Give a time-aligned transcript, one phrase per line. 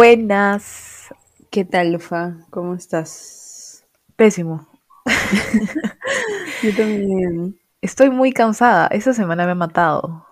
[0.00, 1.08] Buenas.
[1.50, 2.38] ¿Qué tal, Lufa?
[2.48, 3.84] ¿Cómo estás?
[4.16, 4.66] Pésimo.
[6.62, 7.60] Yo también.
[7.82, 8.86] Estoy muy cansada.
[8.86, 10.24] Esta semana me ha matado.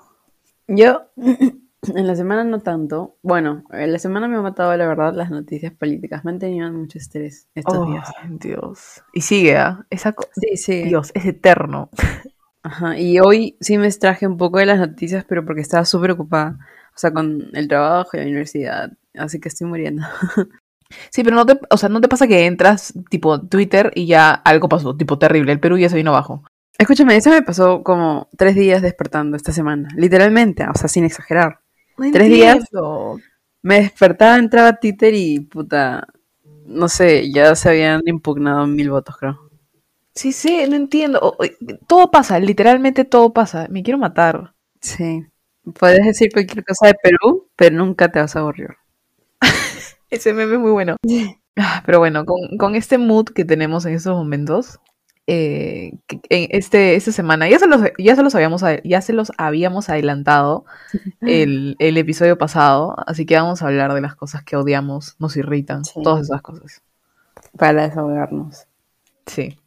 [0.68, 3.16] Yo, en la semana no tanto.
[3.20, 6.24] Bueno, en la semana me ha matado, la verdad, las noticias políticas.
[6.24, 8.08] Me han tenido mucho estrés estos Oh, días.
[8.40, 9.02] Dios.
[9.12, 9.84] Y sigue, ¿ah?
[9.90, 10.84] Esa co- Sí, sí.
[10.84, 11.90] Dios, es eterno.
[12.62, 12.98] Ajá.
[12.98, 16.58] Y hoy sí me extraje un poco de las noticias, pero porque estaba súper ocupada.
[16.96, 18.90] O sea, con el trabajo y la universidad.
[19.18, 20.04] Así que estoy muriendo.
[21.10, 24.30] Sí, pero no te, o sea, no te pasa que entras tipo Twitter y ya
[24.30, 25.52] algo pasó, tipo terrible.
[25.52, 26.44] El Perú ya se vino abajo.
[26.78, 29.88] Escúchame, eso me pasó como tres días despertando esta semana.
[29.96, 31.60] Literalmente, o sea, sin exagerar.
[31.98, 32.58] No Tres días.
[33.62, 36.06] Me despertaba, entraba a Twitter y puta,
[36.66, 39.50] no sé, ya se habían impugnado mil votos, creo.
[40.14, 41.18] Sí, sí, no entiendo.
[41.20, 43.66] O- o- todo pasa, literalmente todo pasa.
[43.70, 44.54] Me quiero matar.
[44.80, 45.26] Sí.
[45.78, 48.70] Puedes decir cualquier cosa de Perú, pero nunca te vas a aburrir.
[50.10, 50.96] Ese meme es muy bueno.
[51.60, 54.78] Ah, Pero bueno, con, con este mood que tenemos en estos momentos,
[55.26, 55.90] eh,
[56.28, 59.88] en este, esta semana, ya se los, ya se los habíamos, ya se los habíamos
[59.88, 60.66] adelantado
[61.20, 65.36] el, el episodio pasado, así que vamos a hablar de las cosas que odiamos, nos
[65.36, 66.00] irritan, Sí.
[66.00, 66.80] todas esas cosas.
[67.58, 68.68] Para desahogarnos.
[69.26, 69.58] Sí.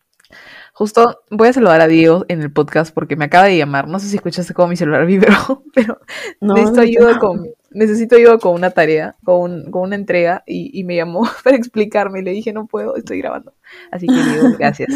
[0.72, 3.90] Justo voy a saludar a Diego en el podcast porque me acaba de llamar.
[3.90, 5.36] No sé si escuchaste cómo mi celular vibró,
[5.76, 6.00] pero
[6.40, 7.20] No, necesito no, ayuda no.
[7.20, 11.56] con necesito ayuda con una tarea, con, con una entrega y, y me llamó para
[11.58, 13.54] explicarme y le dije no puedo, estoy grabando.
[13.92, 14.90] Así que digo gracias.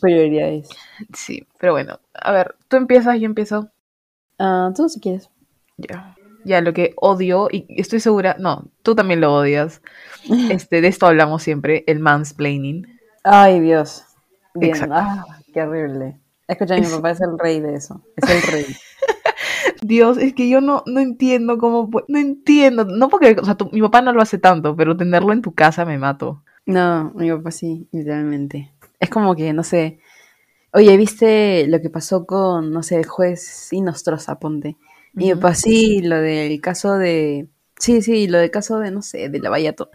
[0.00, 0.68] Prioridades.
[1.14, 3.70] Sí, pero bueno, a ver, tú empiezas, yo empiezo.
[4.38, 5.28] Ah, tú si quieres.
[5.76, 6.14] Ya.
[6.44, 9.82] Ya, lo que odio, y estoy segura, no, tú también lo odias.
[10.50, 12.86] Este, de esto hablamos siempre, el mansplaining.
[13.24, 14.04] Ay, Dios.
[14.54, 14.72] Bien.
[14.74, 14.94] Exacto.
[14.96, 16.18] Ah, qué horrible.
[16.48, 18.02] Escucha, mi Es- papá es el rey de eso.
[18.16, 18.66] Es el rey.
[19.82, 23.70] Dios, es que yo no, no entiendo cómo, no entiendo, no porque, o sea, tu-
[23.72, 26.42] mi papá no lo hace tanto, pero tenerlo en tu casa me mato.
[26.66, 28.72] No, mi papá sí, literalmente.
[29.00, 30.00] Es como que, no sé.
[30.74, 34.78] Oye, ¿viste lo que pasó con, no sé, el juez Inostroza, ponte?
[35.18, 37.48] Y mi papá sí, lo del caso de.
[37.78, 39.90] Sí, sí, lo del caso de, no sé, de Lavallato.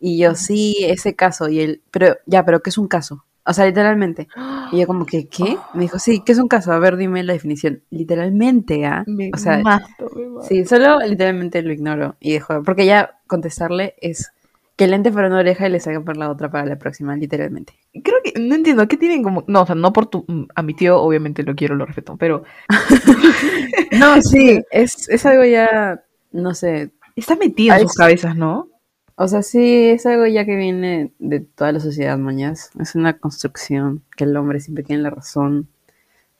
[0.00, 1.50] Y yo, sí, ese caso.
[1.50, 3.25] Y él, pero, ya, pero ¿qué es un caso?
[3.46, 4.28] O sea, literalmente.
[4.72, 5.56] Y yo, como que, ¿qué?
[5.72, 6.72] Me dijo, sí, ¿qué es un caso?
[6.72, 7.82] A ver, dime la definición.
[7.90, 9.04] Literalmente, ¿ah?
[9.06, 10.10] Me O sea, mato,
[10.48, 12.16] sí, solo literalmente lo ignoro.
[12.18, 14.32] Y dejo, porque ya contestarle es
[14.76, 17.16] que le entre por una oreja y le salga por la otra para la próxima,
[17.16, 17.72] literalmente.
[18.02, 20.62] Creo que, no entiendo, ¿qué tienen como, no, o sea, no por tu, mm, a
[20.62, 22.44] mi tío obviamente lo quiero, lo respeto, pero
[23.92, 26.02] No, sí, es, es algo ya,
[26.32, 28.68] no sé, está metido en sus cabezas, ¿no?
[29.16, 32.70] O sea, sí, es algo ya que viene de toda la sociedad, mañas.
[32.78, 35.68] Es una construcción, que el hombre siempre tiene la razón,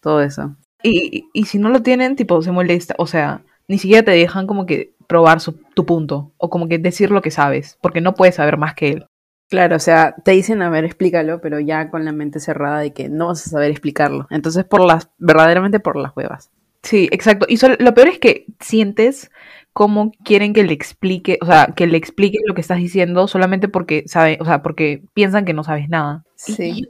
[0.01, 0.57] todo eso.
[0.83, 4.13] Y, y, y si no lo tienen, tipo, se molesta, o sea, ni siquiera te
[4.13, 8.01] dejan como que probar su, tu punto, o como que decir lo que sabes, porque
[8.01, 9.07] no puedes saber más que él.
[9.49, 12.93] Claro, o sea, te dicen, a ver, explícalo, pero ya con la mente cerrada de
[12.93, 14.27] que no vas a saber explicarlo.
[14.31, 16.51] Entonces, por las, verdaderamente por las huevas.
[16.83, 17.47] Sí, exacto.
[17.49, 19.31] Y sol- lo peor es que sientes
[19.77, 23.69] cómo quieren que le explique, o sea, que le explique lo que estás diciendo solamente
[23.69, 26.25] porque sabe, o sea, porque piensan que no sabes nada.
[26.35, 26.89] Sí.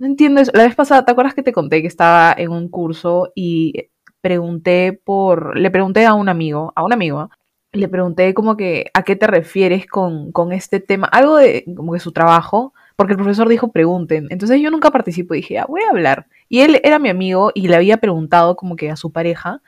[0.00, 0.50] no entiendo eso.
[0.52, 3.88] La vez pasada, ¿te acuerdas que te conté que estaba en un curso y
[4.20, 7.30] pregunté por, le pregunté a un amigo, a un amigo,
[7.70, 11.92] le pregunté como que a qué te refieres con, con este tema, algo de como
[11.92, 14.26] que su trabajo, porque el profesor dijo pregunten.
[14.30, 16.26] Entonces yo nunca participo dije, ah, voy a hablar.
[16.48, 19.62] Y él era mi amigo y le había preguntado como que a su pareja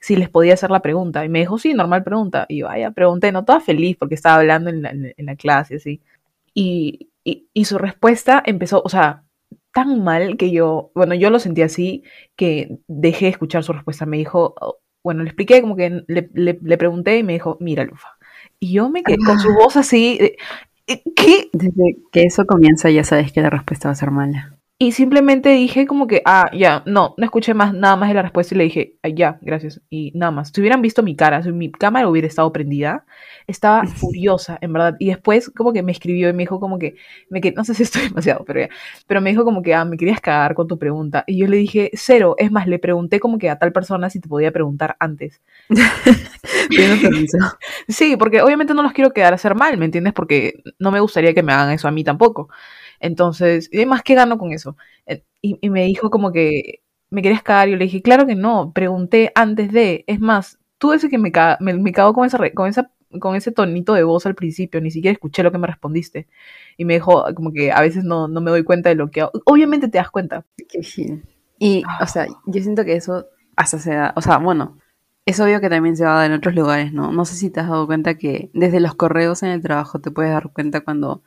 [0.00, 1.24] si les podía hacer la pregunta.
[1.24, 2.46] Y me dijo, sí, normal pregunta.
[2.48, 6.00] Y vaya, pregunté, no toda feliz porque estaba hablando en la, en la clase, así.
[6.54, 9.24] Y, y, y su respuesta empezó, o sea,
[9.72, 12.02] tan mal que yo, bueno, yo lo sentí así
[12.36, 14.06] que dejé de escuchar su respuesta.
[14.06, 17.56] Me dijo, oh, bueno, le expliqué como que le, le, le pregunté y me dijo,
[17.60, 18.08] mira, Lufa.
[18.60, 20.36] Y yo me quedé con su voz así, de,
[20.86, 21.48] "Eh, ¿qué?
[21.52, 24.57] Desde que eso comienza ya sabes que la respuesta va a ser mala.
[24.80, 28.22] Y simplemente dije como que, ah, ya, no, no escuché más, nada más de la
[28.22, 29.80] respuesta y le dije, ah, ya, gracias.
[29.90, 30.52] Y nada más.
[30.54, 33.04] Si hubieran visto mi cara, si mi cámara hubiera estado prendida,
[33.48, 34.94] estaba furiosa, en verdad.
[35.00, 36.94] Y después como que me escribió y me dijo como que,
[37.28, 38.68] me que no sé si estoy demasiado, pero ya,
[39.08, 41.24] pero me dijo como que, ah, me querías cagar con tu pregunta.
[41.26, 44.20] Y yo le dije, cero, es más, le pregunté como que a tal persona si
[44.20, 45.40] te podía preguntar antes.
[47.88, 50.12] Sí, porque obviamente no los quiero quedar a hacer mal, ¿me entiendes?
[50.12, 52.48] Porque no me gustaría que me hagan eso a mí tampoco.
[53.00, 54.76] Entonces, y además, ¿qué gano con eso?
[55.06, 56.80] Eh, Y, y me dijo como que
[57.10, 57.68] me querías cagar.
[57.68, 60.04] Y yo le dije, claro que no, pregunté antes de.
[60.06, 62.90] Es más, tú ese que me, ca me, me cago con esa, con esa
[63.20, 66.28] con ese tonito de voz al principio, ni siquiera escuché lo que me respondiste.
[66.76, 69.22] Y me dijo como que a veces no, no me doy cuenta de lo que
[69.22, 69.32] hago.
[69.46, 70.44] Obviamente te das cuenta.
[70.68, 71.24] Qué gil.
[71.58, 74.78] Y, o sea, yo siento que eso hasta se da, o sea, bueno,
[75.26, 77.10] es obvio que también se va a dar en otros lugares, ¿no?
[77.12, 80.10] No sé si te has dado cuenta que desde los correos en el trabajo te
[80.10, 81.22] puedes dar cuenta cuando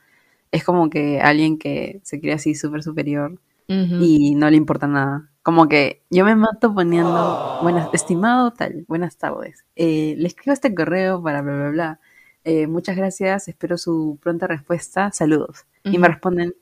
[0.52, 5.30] es como que alguien que se cree así súper superior y no le importa nada.
[5.44, 9.64] Como que yo me mato poniendo, buenas, estimado tal, buenas tardes.
[9.78, 12.00] Eh, le escribo este correo para bla, bla, bla.
[12.44, 15.66] Eh, muchas gracias, espero su pronta respuesta, saludos.
[15.86, 16.54] Y me responden,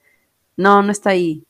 [0.56, 1.46] no, no está ahí.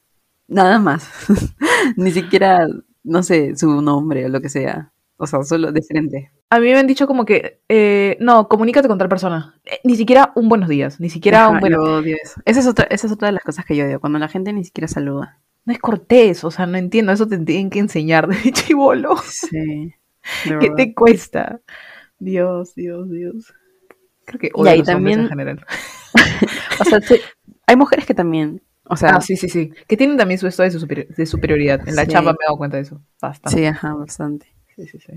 [0.48, 1.10] Nada más.
[1.98, 2.68] Ni siquiera,
[3.04, 4.94] no sé, su nombre o lo que sea.
[5.18, 6.32] O sea, solo de frente.
[6.51, 9.60] A mí me han dicho como que, eh, no, comunícate con tal persona.
[9.66, 12.42] Eh, ni siquiera un buenos días, ni siquiera un buenos odio eso.
[12.46, 14.51] Esa es, otra, esa es otra de las cosas que yo odio, cuando la gente
[14.51, 15.40] ni siquiera saluda.
[15.66, 19.16] No es cortés, o sea, no entiendo, eso te tienen que enseñar de chivolo.
[19.18, 19.94] Sí.
[20.60, 21.62] ¿Qué te cuesta?
[22.18, 23.54] Dios, Dios, Dios.
[24.25, 25.66] Creo que odio y también, en general.
[26.80, 27.00] o sea,
[27.68, 29.12] hay mujeres que también, o sea...
[29.12, 29.72] Ah, sí, sí, sí.
[29.88, 31.88] Que tienen también su estado de, superioridad.
[31.88, 33.02] En la chamba me he dado cuenta de eso.
[33.22, 33.57] Bastante.
[33.57, 34.59] Sí, ajá, bastante.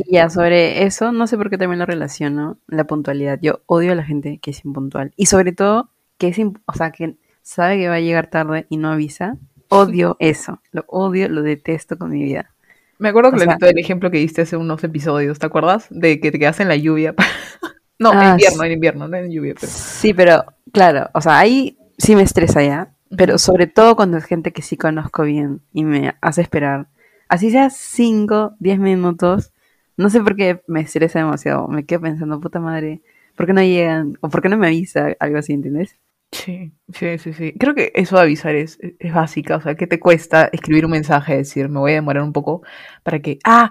[0.04, 3.38] Y ya sobre eso, no sé por qué también lo relaciono, la puntualidad.
[3.40, 5.12] Yo odio a la gente que es impuntual.
[5.16, 8.76] Y sobre todo, que es, o sea, que sabe que va a llegar tarde y
[8.76, 9.36] no avisa.
[9.68, 10.60] Odio eso.
[10.72, 12.50] Lo odio, lo detesto con mi vida.
[12.98, 15.86] Me acuerdo que el ejemplo que diste hace unos episodios, ¿te acuerdas?
[15.90, 17.14] De que te quedas en la lluvia.
[17.98, 19.54] no, en ah, invierno, en invierno, no en lluvia.
[19.58, 22.94] Sí, pero claro, o sea, ahí sí me estresa ya.
[23.14, 26.86] Pero sobre todo cuando es gente que sí conozco bien y me hace esperar
[27.32, 29.51] así sea 5, 10 minutos,
[29.96, 31.68] no sé por qué me estresa demasiado.
[31.68, 33.02] Me quedo pensando, puta madre,
[33.36, 34.18] ¿por qué no llegan?
[34.20, 35.14] ¿O por qué no me avisa?
[35.18, 35.96] Algo así, ¿entiendes?
[36.32, 37.52] Sí, sí, sí, sí.
[37.58, 39.56] Creo que eso de avisar es, es básica.
[39.56, 41.36] O sea, ¿qué te cuesta escribir un mensaje?
[41.36, 42.62] Decir, me voy a demorar un poco
[43.02, 43.38] para que.
[43.44, 43.70] Ah,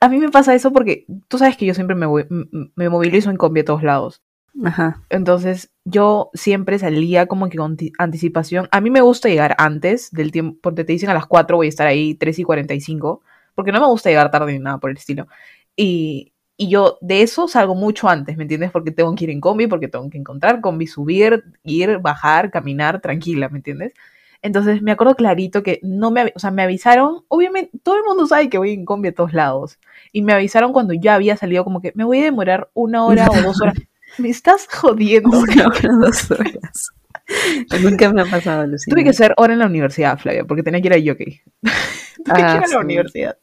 [0.00, 3.30] a mí me pasa eso porque tú sabes que yo siempre me, voy, me movilizo
[3.30, 4.22] en combi a todos lados.
[4.64, 5.02] Ajá.
[5.08, 8.68] Entonces, yo siempre salía como que con anticipación.
[8.72, 11.66] A mí me gusta llegar antes del tiempo, porque te dicen a las 4 voy
[11.66, 13.22] a estar ahí 3 y 45,
[13.58, 15.26] porque no me gusta llegar tarde ni nada por el estilo.
[15.74, 18.70] Y, y yo de eso salgo mucho antes, ¿me entiendes?
[18.70, 23.00] Porque tengo que ir en combi, porque tengo que encontrar combi, subir, ir, bajar, caminar
[23.00, 23.94] tranquila, ¿me entiendes?
[24.42, 28.28] Entonces me acuerdo clarito que no me, o sea, me avisaron, obviamente todo el mundo
[28.28, 29.80] sabe que voy en combi a todos lados,
[30.12, 33.28] y me avisaron cuando ya había salido como que me voy a demorar una hora
[33.28, 33.74] o dos horas.
[34.16, 35.38] Me estás jodiendo.
[35.38, 36.90] Una hora, dos horas.
[37.82, 38.90] Nunca me ha pasado, Lucía.
[38.90, 41.40] Tuve que hacer hora en la universidad, Flavia, porque tenía que ir a jockey.
[42.24, 43.38] Tuve que ir a la ah, universidad.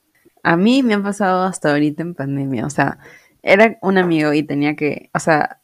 [0.45, 2.65] A mí me han pasado hasta ahorita en pandemia.
[2.65, 3.00] O sea,
[3.44, 5.59] era un amigo y tenía que, o sea,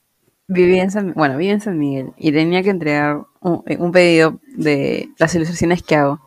[0.47, 4.39] vivía en San, bueno, vivía en San Miguel y tenía que entregar un, un pedido
[4.55, 6.21] de las ilustraciones que hago.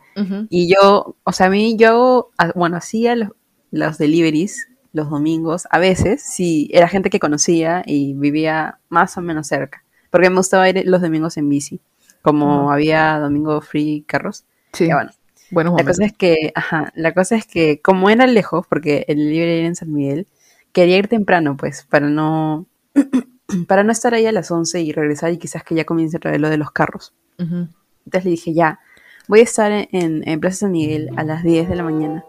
[0.48, 3.30] Y yo, o sea, a mí yo hago, bueno, hacía los,
[3.72, 9.20] los deliveries los domingos, a veces, si era gente que conocía y vivía más o
[9.20, 9.82] menos cerca.
[10.08, 11.80] Porque me gustaba ir los domingos en bici.
[12.22, 14.44] Como había domingo free carros.
[14.72, 14.86] Sí.
[14.86, 15.10] bueno.
[15.50, 19.58] La cosa es que, ajá, la cosa es que como era lejos, porque el libre
[19.58, 20.26] era en San Miguel,
[20.72, 22.66] quería ir temprano, pues, para no,
[23.68, 26.30] para no estar ahí a las 11 y regresar y quizás que ya comience otra
[26.30, 27.14] vez lo de los carros.
[27.38, 28.80] Entonces le dije, ya,
[29.28, 32.24] voy a estar en, en Plaza San Miguel a las 10 de la mañana.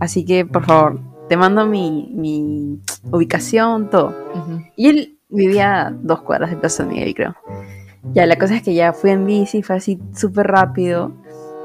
[0.00, 4.14] Así que, por favor, te mando mi, ubicación, todo.
[4.76, 7.36] Y él vivía a dos cuadras de Plaza Miguel, creo.
[8.12, 11.14] Ya, la cosa es que ya fui en bici, fue así súper rápido,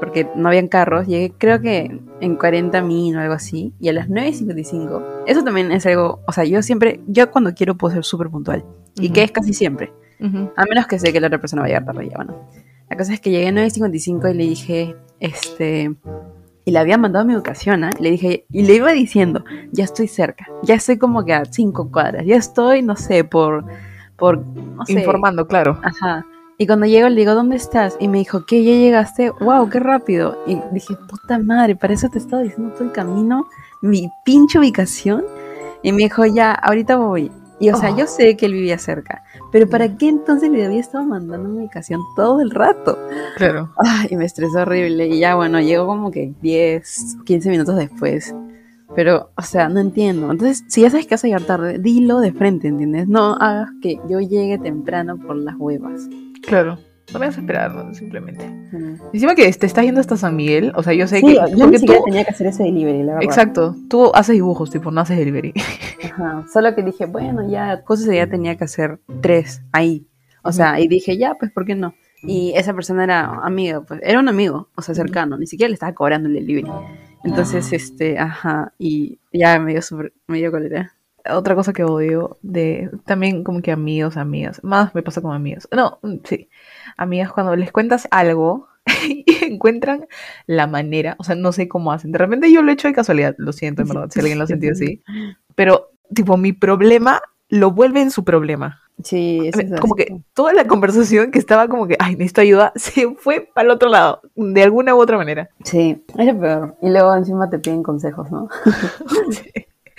[0.00, 1.06] porque no habían carros.
[1.06, 5.24] Llegué, creo que en 40 mil o algo así, y a las 9.55.
[5.26, 8.64] Eso también es algo, o sea, yo siempre, yo cuando quiero puedo ser súper puntual,
[8.98, 9.92] y que es casi siempre.
[10.56, 12.36] A menos que sé que la otra persona va a llegar tarde, ya, bueno.
[12.88, 15.94] La cosa es que llegué a 9.55 y le dije, este,
[16.64, 17.90] y le había mandado mi ubicación, ¿eh?
[18.00, 21.90] Le dije, y le iba diciendo, ya estoy cerca, ya estoy como que a cinco
[21.90, 23.64] cuadras, ya estoy, no sé, por,
[24.16, 24.92] por, no sé.
[24.92, 25.78] Informando, claro.
[25.82, 26.26] Ajá.
[26.60, 27.96] Y cuando llego le digo, ¿dónde estás?
[28.00, 28.62] Y me dijo, ¿qué?
[28.62, 29.30] ¿Ya llegaste?
[29.40, 29.70] ¡Wow!
[29.70, 30.36] ¡Qué rápido!
[30.46, 33.46] Y dije, puta madre, para eso te estaba diciendo todo el camino,
[33.80, 35.24] mi pinche ubicación.
[35.82, 37.32] Y me dijo, ya, ahorita voy.
[37.60, 38.08] Y o sea, yo oh.
[38.08, 42.02] sé que él vivía cerca, pero ¿para qué entonces le había estado mandando una ubicación
[42.14, 42.98] todo el rato?
[43.38, 43.72] Claro.
[43.82, 45.06] Ay, y me estresó horrible.
[45.06, 48.34] Y ya, bueno, llegó como que 10, 15 minutos después.
[48.94, 50.30] Pero, o sea, no entiendo.
[50.30, 53.08] Entonces, si ya sabes que vas a llegar tarde, dilo de frente, ¿entiendes?
[53.08, 56.06] No hagas que yo llegue temprano por las huevas.
[56.42, 56.78] Claro.
[57.12, 58.44] No me vas a esperar, simplemente.
[59.12, 61.34] Encima que te estás yendo hasta San Miguel, o sea, yo sé que.
[61.56, 63.22] Yo ni siquiera tenía que hacer ese delivery, la verdad.
[63.24, 63.76] Exacto.
[63.88, 65.52] Tú haces dibujos, tipo, no haces delivery.
[66.04, 66.44] Ajá.
[66.52, 70.06] Solo que dije, bueno, ya, cosas ya tenía que hacer tres ahí.
[70.42, 71.94] O sea, y dije, ya, pues, ¿por qué no?
[72.22, 75.74] Y esa persona era amiga, pues, era un amigo, o sea, cercano, ni siquiera le
[75.74, 76.70] estaba cobrando el delivery.
[77.24, 77.76] Entonces, ah.
[77.76, 80.94] este, ajá, y ya me dio súper, me dio colera
[81.36, 85.68] otra cosa que odio de también como que amigos, amigas, más me pasa con amigos.
[85.72, 86.48] No, mm, sí.
[86.96, 88.68] Amigas cuando les cuentas algo
[89.08, 90.06] y encuentran
[90.46, 92.12] la manera, o sea, no sé cómo hacen.
[92.12, 94.44] De repente yo lo he hecho de casualidad, lo siento, en verdad, si alguien lo
[94.44, 95.02] ha sentido así.
[95.54, 98.80] Pero tipo, mi problema lo vuelve en su problema.
[99.02, 100.04] Sí, eso es Como así.
[100.04, 103.70] que toda la conversación que estaba como que, ay, necesito ayuda, se fue para el
[103.72, 105.48] otro lado, de alguna u otra manera.
[105.64, 106.76] Sí, es lo peor.
[106.82, 108.48] Y luego encima te piden consejos, ¿no?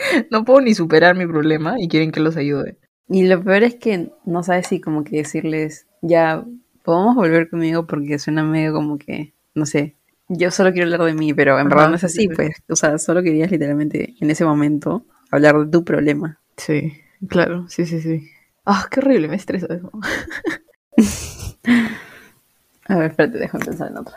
[0.31, 2.77] No puedo ni superar mi problema y quieren que los ayude.
[3.08, 6.46] Y lo peor es que no sabes si como que decirles, ya,
[6.84, 9.96] podemos volver conmigo porque suena medio como que, no sé,
[10.29, 12.36] yo solo quiero hablar de mí, pero en verdad no es sí, así, sí, sí.
[12.36, 12.51] pues.
[12.70, 16.39] O sea, solo querías literalmente en ese momento hablar de tu problema.
[16.55, 16.93] Sí,
[17.27, 18.29] claro, sí, sí, sí.
[18.65, 19.91] Ah, qué horrible, me estresa eso.
[22.88, 24.15] A ver, espérate, déjame pensar en otro.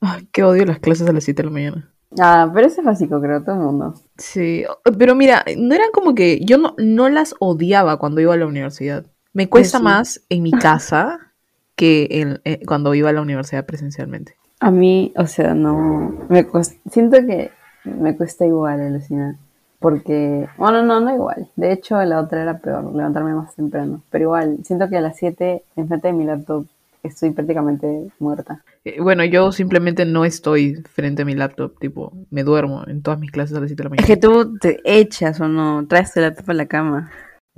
[0.00, 1.92] Ay, qué odio las clases a las 7 de la mañana.
[2.18, 3.94] Ah, pero ese es básico, creo, todo el mundo.
[4.16, 4.64] Sí,
[4.98, 8.46] pero mira, no eran como que yo no, no las odiaba cuando iba a la
[8.46, 9.04] universidad.
[9.32, 9.84] Me cuesta sí.
[9.84, 11.32] más en mi casa
[11.74, 14.34] que en- eh, cuando iba a la universidad presencialmente.
[14.60, 16.14] A mí, o sea, no.
[16.28, 17.50] Me cuesta, siento que
[17.84, 19.34] me cuesta igual alucinar.
[19.78, 21.50] Porque, bueno, no, no igual.
[21.56, 24.02] De hecho, la otra era peor, levantarme más temprano.
[24.10, 26.64] Pero igual, siento que a las 7, enfrente de mi laptop,
[27.06, 28.62] estoy prácticamente muerta.
[28.84, 33.18] Eh, Bueno, yo simplemente no estoy frente a mi laptop, tipo, me duermo en todas
[33.20, 34.06] mis clases a las 7 de la Es mañana.
[34.06, 37.10] que tú te echas o no, traes tu laptop a la cama.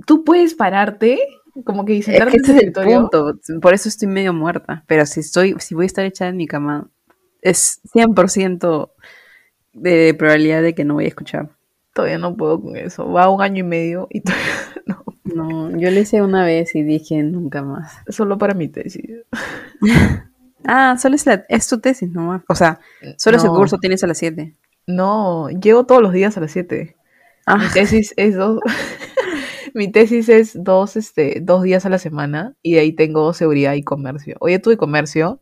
[0.05, 1.19] Tú puedes pararte,
[1.65, 3.01] como que y Es que ese es el escritorio.
[3.09, 3.37] punto.
[3.61, 4.83] Por eso estoy medio muerta.
[4.87, 6.89] Pero si estoy, si voy a estar echada en mi cama,
[7.41, 8.91] es 100%
[9.73, 11.49] de probabilidad de que no voy a escuchar.
[11.93, 13.11] Todavía no puedo con eso.
[13.11, 14.45] Va un año y medio y todavía
[14.85, 15.03] no.
[15.35, 17.93] No, yo lo hice una vez y dije nunca más.
[18.07, 19.05] Solo para mi tesis.
[20.65, 22.41] Ah, solo es, la, es tu tesis nomás.
[22.49, 22.81] O sea,
[23.17, 24.57] solo ese curso tienes a las 7.
[24.87, 26.97] No, llego todos los días a las 7.
[27.45, 28.59] Ah, Mi tesis es dos.
[29.73, 33.73] Mi tesis es dos, este, dos días a la semana y de ahí tengo seguridad
[33.73, 34.35] y comercio.
[34.39, 35.39] Hoy tuve comercio,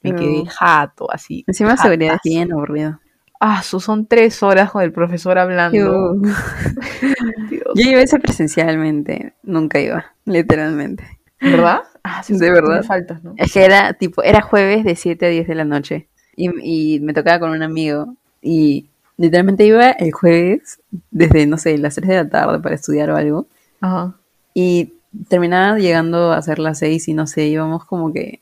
[0.00, 1.44] me quedé jato, así.
[1.46, 3.00] encima seguridad es bien aburrido.
[3.46, 6.16] Ah, son tres horas con el profesor hablando.
[7.50, 11.04] Yo, iba a ese presencialmente, nunca iba, literalmente.
[11.40, 11.80] ¿Verdad?
[12.06, 12.82] Ah, sí, De verdad.
[12.84, 13.32] faltas, ¿no?
[13.38, 16.50] Es que era tipo, era jueves de 7 a 10 de la noche y,
[16.96, 21.94] y me tocaba con un amigo y literalmente iba el jueves desde, no sé, las
[21.94, 23.46] 3 de la tarde para estudiar o algo
[23.80, 24.12] Ajá.
[24.52, 24.92] y
[25.28, 28.40] terminaba llegando a ser las 6 y no sé, íbamos como que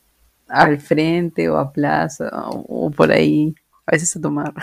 [0.49, 3.54] al frente o a plaza o, o por ahí,
[3.87, 4.55] a veces a tomar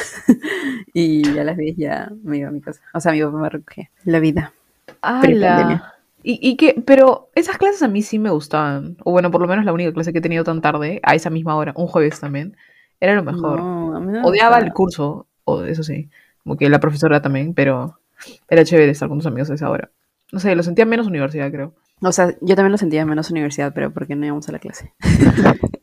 [0.93, 2.81] y a las 10 ya me iba a mi casa.
[2.93, 3.89] O sea, mi papá me recogía.
[4.05, 4.53] La vida.
[5.01, 5.95] ¡Hala!
[6.21, 8.97] Y, y que, pero esas clases a mí sí me gustaban.
[9.03, 11.29] O bueno, por lo menos la única clase que he tenido tan tarde, a esa
[11.29, 12.57] misma hora, un jueves también,
[12.99, 13.59] era lo mejor.
[13.59, 16.09] No, a mí no me Odiaba el curso, o eso sí,
[16.43, 17.99] como que la profesora también, pero
[18.49, 19.91] era chévere estar con tus amigos a esa hora.
[20.31, 21.73] No sé, lo sentía menos universidad, creo.
[22.01, 24.93] O sea, yo también lo sentía menos universidad, pero porque no íbamos a la clase.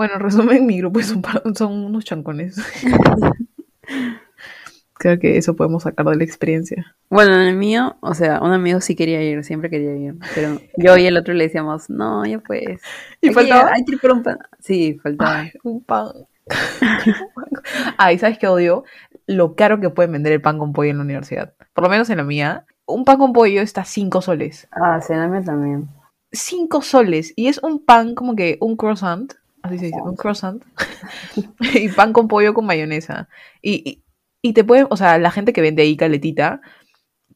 [0.00, 2.56] Bueno, en resumen, mi grupo es un par- son unos chancones.
[4.94, 6.96] Creo que eso podemos sacar de la experiencia.
[7.10, 10.58] Bueno, en el mío, o sea, un amigo sí quería ir, siempre quería ir, pero
[10.78, 12.80] yo y el otro le decíamos, no, ya pues.
[13.20, 13.72] ¿Y hay faltaba?
[13.74, 14.38] Hay que ir por un pan.
[14.58, 15.40] Sí, faltaba.
[15.40, 16.06] Ay, un pan.
[17.98, 18.84] Ay, ¿sabes qué odio?
[19.26, 21.52] Lo caro que pueden vender el pan con pollo en la universidad.
[21.74, 22.64] Por lo menos en la mía.
[22.86, 24.66] Un pan con pollo está 5 soles.
[24.70, 25.88] Ah, sí, en el mío también.
[26.32, 27.34] 5 soles.
[27.36, 29.34] Y es un pan como que un croissant.
[29.62, 30.62] Así se dice, un croissant.
[31.74, 33.28] y pan con pollo con mayonesa.
[33.62, 34.02] Y, y,
[34.42, 36.60] y te pueden, o sea, la gente que vende ahí caletita,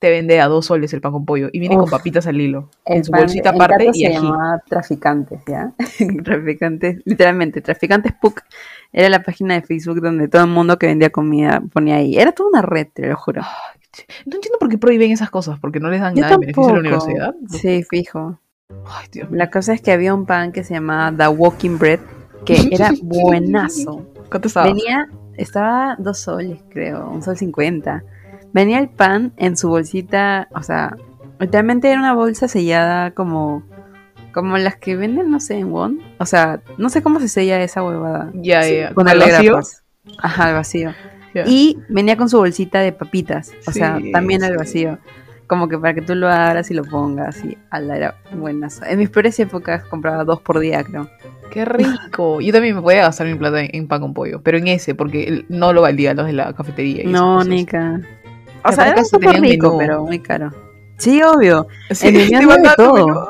[0.01, 1.49] te vende a 2 soles el pan con pollo.
[1.53, 2.69] Y viene con papitas al hilo.
[2.85, 4.15] En su pan- bolsita aparte y se ají.
[4.17, 5.73] llamaba Traficantes, ¿ya?
[6.25, 8.43] traficantes, literalmente, Traficantes PUC
[8.93, 12.17] era la página de Facebook donde todo el mundo que vendía comida ponía ahí.
[12.19, 13.43] Era toda una red, te lo juro.
[14.27, 16.71] No entiendo por qué prohíben esas cosas, porque no les dan Yo nada de beneficio
[16.75, 17.05] a la tampoco.
[17.07, 17.35] universidad.
[17.61, 18.41] Sí, fijo.
[18.87, 19.29] Ay, Dios.
[19.31, 22.01] La cosa es que había un pan que se llamaba The Walking Bread,
[22.45, 24.07] que era buenazo.
[24.29, 24.67] ¿Cuánto estaba?
[24.67, 28.03] Venía, estaba dos soles, creo, un sol cincuenta.
[28.53, 30.97] Venía el pan en su bolsita, o sea,
[31.41, 33.65] literalmente era una bolsa sellada como,
[34.33, 36.01] como las que venden, no sé, en Won.
[36.19, 38.31] O sea, no sé cómo se sella esa huevada.
[38.35, 38.95] Ya, ya.
[38.95, 39.53] Con ¿Al el vacío?
[39.53, 39.83] grapas.
[40.19, 40.93] Ajá, al vacío.
[41.47, 44.57] Y venía con su bolsita de papitas, o sea, también al sí.
[44.57, 44.99] vacío.
[45.47, 48.85] Como que para que tú lo abras y lo pongas y ala, era buenazo.
[48.87, 51.09] En mis peores épocas compraba dos por día, creo.
[51.51, 52.41] Qué rico.
[52.41, 54.95] Yo también me podía gastar mi plata en, en pan con pollo, pero en ese,
[54.95, 57.03] porque no lo valía los de la cafetería.
[57.03, 57.45] y No.
[57.45, 58.01] Nica.
[58.65, 59.79] O sea, era súper rico, menú.
[59.79, 60.51] pero muy caro.
[60.97, 61.67] Sí, obvio.
[61.91, 63.07] Sí, En el mío había de todo.
[63.07, 63.21] menú.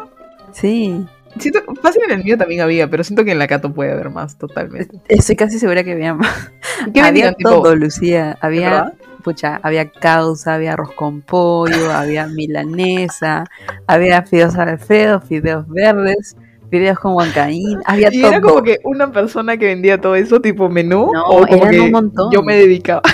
[0.52, 1.04] Sí.
[1.38, 4.09] Siento, fácil en el mío también había, pero siento que en la Cato puede haber
[4.11, 5.00] más, totalmente.
[5.09, 6.52] Estoy casi segura que había más.
[6.94, 7.50] ¿Qué había vendían, tipo?
[7.50, 8.38] todo, Lucía.
[8.40, 8.92] Había?
[9.25, 13.45] Pucha, había causa, había arroz con pollo, había milanesa,
[13.87, 16.37] había fideos alfredo, fideos verdes,
[16.71, 18.31] fideos con huancaín, había Y todo.
[18.31, 21.71] era como que una persona que vendía todo eso, tipo menú, No, o como eran
[21.71, 22.31] que un montón.
[22.33, 23.02] yo me dedicaba.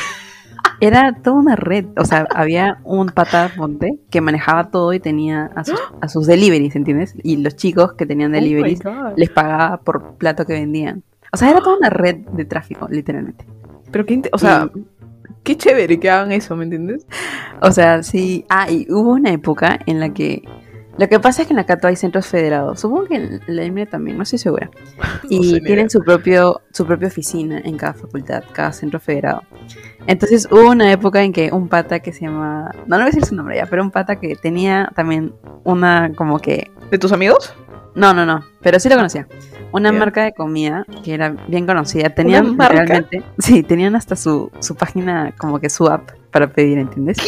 [0.82, 1.84] Era toda una red.
[1.98, 6.26] O sea, había un pata ponte que manejaba todo y tenía a sus, a sus
[6.26, 7.14] deliveries, ¿entiendes?
[7.22, 8.80] Y los chicos que tenían Oh deliveries
[9.14, 11.02] les pagaba por plato que vendían.
[11.32, 13.44] O sea, era toda una red de tráfico, literalmente.
[13.90, 14.70] Pero qué, o sea,
[15.42, 17.06] qué chévere que hagan eso, ¿me entiendes?
[17.60, 18.44] O sea, sí.
[18.48, 20.42] Ah, y hubo una época en la que.
[20.98, 22.80] Lo que pasa es que en la Cato hay centros federados.
[22.80, 24.70] Supongo que en la IME también, no estoy segura.
[25.22, 29.42] No Y ni tienen su propio su propia oficina en cada facultad, cada centro federado.
[30.06, 32.70] Entonces hubo una época en que un pata que se llama.
[32.86, 35.34] No, no voy a decir su nombre ya, pero un pata que tenía también
[35.64, 36.70] una como que.
[36.90, 37.54] ¿De tus amigos?
[37.94, 39.26] No, no, no, pero sí lo conocía.
[39.72, 42.10] Una marca de comida que era bien conocida.
[42.10, 43.22] Tenían realmente.
[43.38, 47.18] Sí, tenían hasta su, su página, como que su app para pedir, ¿entiendes?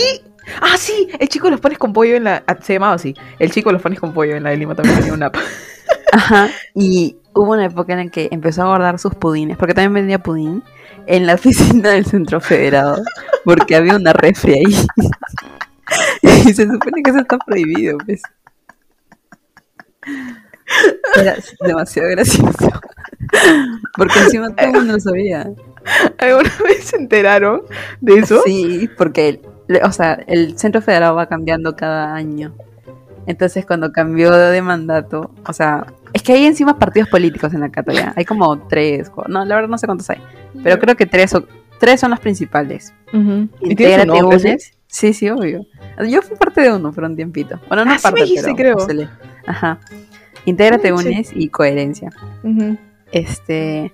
[0.61, 2.43] Ah, sí, el chico de los panes con pollo en la...
[2.47, 3.15] ah, Se llamaba así.
[3.39, 5.37] El chico de los panes con pollo en la de Lima también tenía una app.
[6.13, 6.49] Ajá.
[6.75, 10.19] Y hubo una época en la que empezó a guardar sus pudines, porque también vendía
[10.19, 10.63] pudín,
[11.07, 13.03] en la oficina del Centro Federado,
[13.45, 14.87] porque había una refri ahí.
[16.23, 18.23] y se supone que eso está prohibido, pues.
[21.17, 22.71] Era demasiado gracioso.
[23.97, 25.51] Porque encima todo el mundo lo sabía.
[26.19, 27.63] ¿Alguna vez se enteraron
[28.01, 28.43] de eso?
[28.45, 29.41] Sí, porque,
[29.83, 32.55] o sea, el Centro Federado va cambiando cada año.
[33.27, 37.71] Entonces, cuando cambió de mandato, o sea, es que hay encima partidos políticos en la
[37.71, 38.13] Cato ya.
[38.17, 40.21] Hay como tres, no, la verdad no sé cuántos hay.
[40.63, 41.45] Pero creo que tres, o,
[41.79, 42.93] tres son los principales.
[43.13, 44.73] ¿Y Intégrate un nombre, sí?
[44.89, 45.65] Sí, sí, obvio.
[46.09, 47.59] Yo fui parte de uno por un tiempito.
[47.69, 48.75] Bueno, no Ah, sí parte, me dijiste, pero creo.
[48.75, 49.09] postulé.
[49.47, 49.79] Ajá.
[50.45, 50.93] Intégrate sí.
[50.93, 52.11] Unes y Coherencia.
[53.13, 53.93] Este,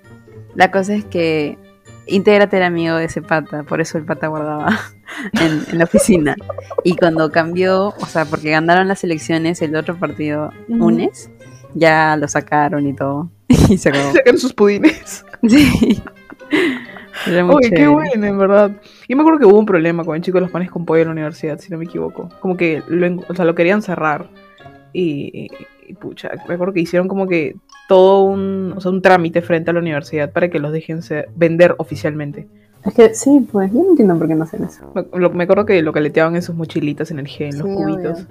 [0.55, 1.59] la cosa es que
[2.07, 4.79] Intégrate era amigo de ese pata, por eso el pata guardaba
[5.41, 6.37] en, en la oficina.
[6.85, 10.51] Y cuando cambió, o sea, porque ganaron las elecciones el otro partido.
[10.69, 11.31] UNES,
[11.75, 13.31] ya lo sacaron y todo.
[13.69, 14.13] Y se acabó.
[14.13, 15.25] Sacaron sus pudines.
[15.49, 16.03] Sí.
[17.27, 18.73] Era muy Oye, qué bueno, en verdad.
[19.09, 21.03] Yo me acuerdo que hubo un problema con el chico de los panes con pollo
[21.03, 22.29] en la universidad, si no me equivoco.
[22.41, 24.31] Como que lo, o sea, lo querían cerrar.
[24.93, 25.49] Y,
[25.89, 27.57] y, pucha, me acuerdo que hicieron como que
[27.89, 31.29] todo un, o sea, un trámite frente a la universidad para que los dejen ser-
[31.37, 32.47] vender oficialmente.
[32.85, 34.93] Es que sí, pues yo no entiendo por qué no hacen eso.
[34.95, 37.69] Me, lo- me acuerdo que lo caleteaban en sus mochilitas en el gel, en los
[37.69, 38.27] Sí, cubitos.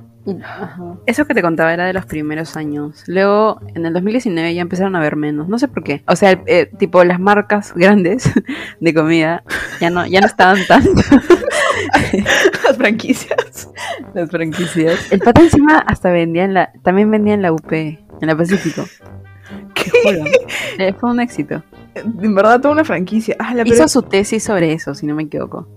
[1.05, 3.03] Eso que te contaba era de los primeros años.
[3.07, 5.47] Luego, en el 2019 ya empezaron a ver menos.
[5.47, 6.03] No sé por qué.
[6.07, 8.29] O sea, eh, tipo las marcas grandes
[8.79, 9.43] de comida
[9.79, 10.83] ya no, ya no estaban tan
[12.77, 13.69] Las franquicias.
[14.13, 15.11] las franquicias.
[15.11, 18.85] El pata encima hasta vendía en la, también vendía en la UP, en la Pacífico.
[19.73, 19.91] ¿Qué?
[20.77, 21.63] Eh, Fue un éxito.
[21.95, 23.35] En verdad, toda una franquicia.
[23.39, 25.67] Ah, la Hizo pero- su tesis sobre eso, si no me equivoco.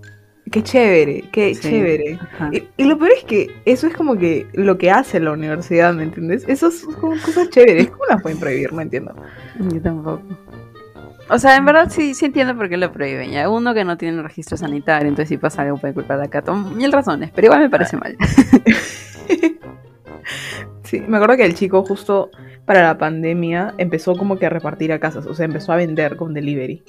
[0.51, 1.61] Qué chévere, qué Sí.
[1.69, 2.19] chévere.
[2.51, 5.93] Y, y lo peor es que eso es como que lo que hace la universidad,
[5.93, 6.43] ¿me entiendes?
[6.47, 7.89] Esas son como cosas chéveres.
[7.89, 8.73] ¿Cómo las pueden prohibir?
[8.73, 9.15] No entiendo.
[9.59, 10.21] Yo tampoco.
[11.31, 13.31] O sea, en verdad sí, sí entiendo por qué lo prohíben.
[13.31, 16.27] Ya uno que no tiene un registro sanitario, entonces si pasa algo puede culpar a
[16.27, 16.53] Cato.
[16.53, 18.17] Mil razones, pero igual me parece mal.
[20.83, 22.29] Sí, me acuerdo que el chico justo
[22.65, 26.17] para la pandemia empezó como que a repartir a casas, o sea, empezó a vender
[26.17, 26.83] con delivery.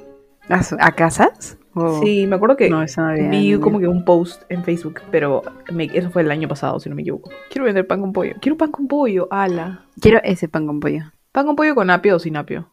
[0.49, 1.57] ¿A, casas?
[2.03, 2.83] Sí, me acuerdo que No,
[3.31, 6.89] vi como que un post en Facebook, pero me- eso fue el año pasado, si
[6.91, 7.31] no me equivoco.
[7.49, 8.35] Quiero vender pan con pollo.
[8.41, 9.87] Quiero pan con pollo, ala.
[10.01, 11.05] Quiero ese pan con pollo.
[11.31, 12.73] Pan con pollo con apio o sin apio.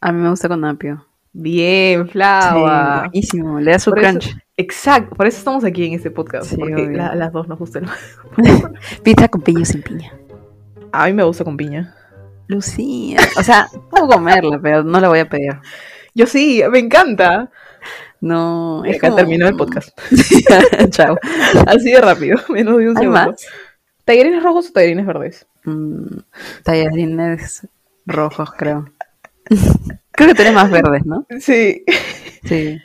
[0.00, 1.07] A mí me gusta con apio.
[1.40, 2.98] Bien, Sí, flava.
[3.10, 3.60] buenísimo.
[3.60, 4.36] Le da su Por eso- crunch.
[4.56, 7.86] Exacto, por eso estamos aquí en este podcast, Sí, porque la- las dos nos gustan.
[9.04, 10.12] Pizza con piña o sin piña.
[10.90, 11.94] A mí me gusta con piña.
[12.48, 13.18] Lucía.
[13.38, 15.52] O sea, puedo comerla, pero no la voy a pedir.
[16.14, 17.50] Yo sí, me encanta.
[18.20, 19.90] No, es acá como- terminó el podcast.
[20.90, 21.16] Chao.
[21.66, 23.10] Así de rápido, menos de un ¿Hay segundo.
[23.30, 23.46] más?
[24.04, 25.46] ¿Tallarines rojos o tallarines verdes?
[25.64, 26.18] Mm,
[26.64, 27.68] tallarines
[28.06, 28.86] rojos, creo.
[30.18, 31.26] Creo que tenés más verdes, ¿no?
[31.40, 31.84] Sí.
[32.44, 32.78] Sí.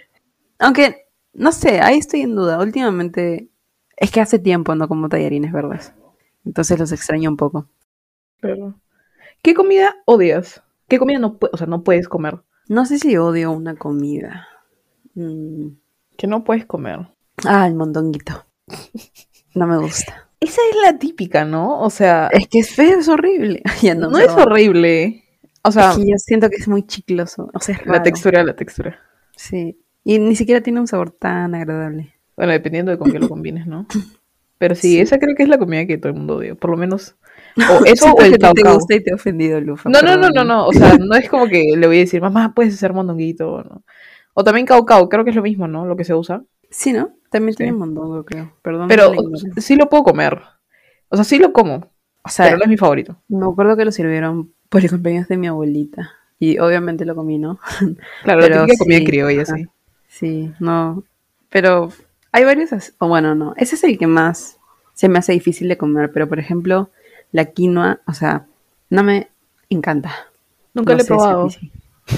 [0.59, 2.59] Aunque, no sé, ahí estoy en duda.
[2.59, 3.49] Últimamente,
[3.97, 5.93] es que hace tiempo no como tallarines verdes.
[6.45, 7.67] Entonces los extraño un poco.
[8.39, 8.75] Pero...
[9.41, 10.61] ¿Qué comida odias?
[10.87, 12.41] ¿Qué comida no, o sea, no puedes comer?
[12.69, 14.47] No sé si odio una comida.
[15.15, 15.69] Mm,
[16.15, 17.07] Que no puedes comer.
[17.45, 18.45] Ah, el mondonguito.
[19.55, 20.29] No me gusta.
[20.39, 21.79] Esa es la típica, ¿no?
[21.81, 23.61] O sea, Es que es feo, es horrible.
[23.83, 25.22] Ya no, no, es horrible.
[25.63, 27.49] O sea, Es que yo siento que es muy chicloso.
[27.53, 28.99] O sea, es la textura, la textura.
[29.35, 29.79] Sí.
[30.03, 32.13] Y ni siquiera tiene un sabor tan agradable.
[32.35, 33.87] Bueno, dependiendo de con qué lo combines, ¿no?
[34.57, 34.99] Pero sí, Sí.
[34.99, 36.55] esa creo que es la comida que todo el mundo odia.
[36.55, 37.15] Por lo menos.
[37.57, 38.75] O eso o el te caucao.
[38.75, 39.89] gusta y te ha ofendido, Lufa.
[39.89, 40.67] No, no, no, no, no.
[40.67, 43.51] O sea, no es como que le voy a decir, mamá, puedes hacer mondonguito.
[43.51, 43.83] o ¿no?
[44.33, 45.85] O también caucao, creo que es lo mismo, ¿no?
[45.85, 46.43] Lo que se usa.
[46.69, 47.11] Sí, ¿no?
[47.29, 47.57] También Sí.
[47.57, 48.53] tiene mondongo, creo.
[48.61, 48.87] Perdón.
[48.87, 49.11] Pero
[49.57, 50.41] sí lo puedo comer.
[51.09, 51.91] O sea, sí lo como.
[52.23, 53.17] o sea, Pero no es mi favorito.
[53.27, 56.11] me acuerdo que lo sirvieron por el cumpleaños de mi abuelita.
[56.39, 57.59] Y obviamente lo comí, ¿no?
[58.23, 59.55] Claro, Pero comida sí, criolla, ajá.
[59.55, 59.67] sí.
[60.07, 61.03] Sí, no.
[61.49, 61.89] Pero
[62.31, 64.57] Hay varios, o bueno, no, ese es el que más
[64.95, 66.89] se me hace difícil de comer, pero por ejemplo,
[67.31, 68.47] la quinoa, o sea,
[68.89, 69.29] no me
[69.69, 70.11] encanta.
[70.73, 71.47] Nunca No lo he si probado.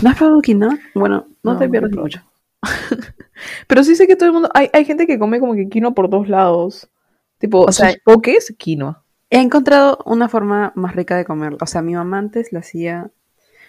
[0.02, 0.80] ¿No has probado quinoa?
[0.94, 2.22] Bueno, no, No, te pierdes mucho.
[3.68, 4.50] Pero sí sé que todo el mundo.
[4.54, 6.88] Hay, hay gente que come como que quinoa por dos lados.
[7.38, 9.04] Tipo, O sea- sus pokés, quinoa.
[9.30, 11.58] He encontrado una forma más rica de comerlo.
[11.62, 13.10] O sea, mi mamá antes la hacía,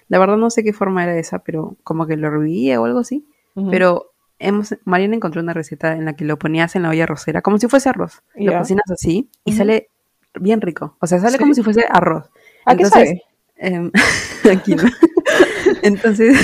[0.09, 3.01] la verdad no sé qué forma era esa, pero como que lo hervía o algo
[3.01, 3.27] así.
[3.71, 7.40] Pero hemos, Mariana encontró una receta en la que lo ponías en la olla arrocera,
[7.40, 8.23] como si fuese arroz.
[8.35, 9.88] Lo cocinas así y sale
[10.38, 10.97] bien rico.
[11.01, 11.38] O sea, sale Sí.
[11.38, 12.29] como si fuese arroz.
[12.66, 13.23] ¿A qué Entonces, sabe?
[13.57, 13.90] em,
[14.53, 14.83] aquí no.
[15.83, 16.37] Entonces,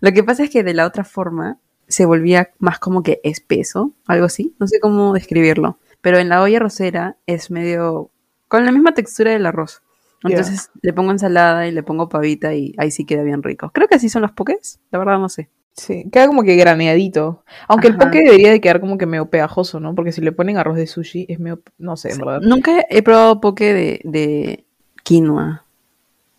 [0.00, 3.92] lo que pasa es que de la otra forma se volvía más como que espeso,
[4.06, 4.54] algo así.
[4.58, 5.78] No sé cómo describirlo.
[6.00, 8.10] Pero en la olla arrocera es medio
[8.54, 9.82] con la misma textura del arroz.
[10.22, 13.70] Entonces le pongo ensalada y le pongo pavita y ahí sí queda bien rico.
[13.74, 14.80] Creo que así son los pokés.
[14.90, 15.50] La verdad no sé.
[15.76, 17.42] Sí, queda como que graneadito.
[17.66, 19.94] Aunque el poke debería de quedar como que medio pegajoso, ¿no?
[19.94, 22.40] Porque si le ponen arroz de sushi es medio, no sé, en verdad.
[22.42, 24.64] Nunca he probado poke de, de
[25.02, 25.64] quinoa.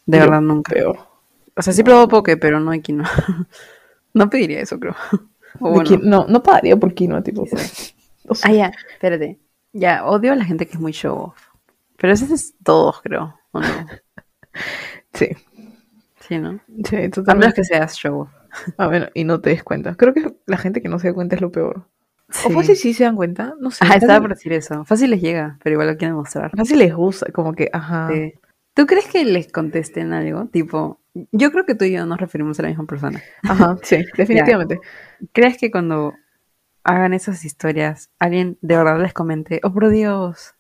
[0.06, 0.74] De Yo verdad, nunca.
[0.74, 1.00] Peor.
[1.56, 3.10] O sea, sí he probado poke, pero no de quinoa.
[4.14, 4.96] no pediría eso, creo.
[5.62, 7.44] O bueno, no, no pagaría por quinoa, tipo.
[7.44, 9.40] o sea, Ah, ya, espérate.
[9.72, 11.45] Ya, odio a la gente que es muy show off.
[11.98, 13.40] Pero eso es todos, creo.
[13.52, 13.68] ¿o no?
[15.14, 15.30] sí,
[16.20, 16.60] Sí, ¿no?
[16.86, 17.56] sí, A menos totalmente.
[17.56, 18.30] que seas show off.
[18.78, 19.96] Ah, bueno, y no te des cuenta.
[19.96, 21.88] Creo que la gente que no se da cuenta es lo peor.
[22.46, 23.84] O fácil sí se dan cuenta, no sé.
[23.86, 24.84] Ajá, estaba por decir eso.
[24.86, 26.52] Fácil les llega, pero igual lo quieren mostrar.
[26.56, 28.10] Fácil les gusta, como que, ajá.
[28.12, 28.34] Sí.
[28.74, 30.48] ¿Tú crees que les contesten algo?
[30.48, 31.00] Tipo,
[31.32, 33.22] yo creo que tú y yo nos referimos a la misma persona.
[33.44, 34.80] Ajá, sí, definitivamente.
[35.34, 36.14] ¿Crees que cuando
[36.84, 40.55] hagan esas historias, alguien de verdad les comente, oh por Dios?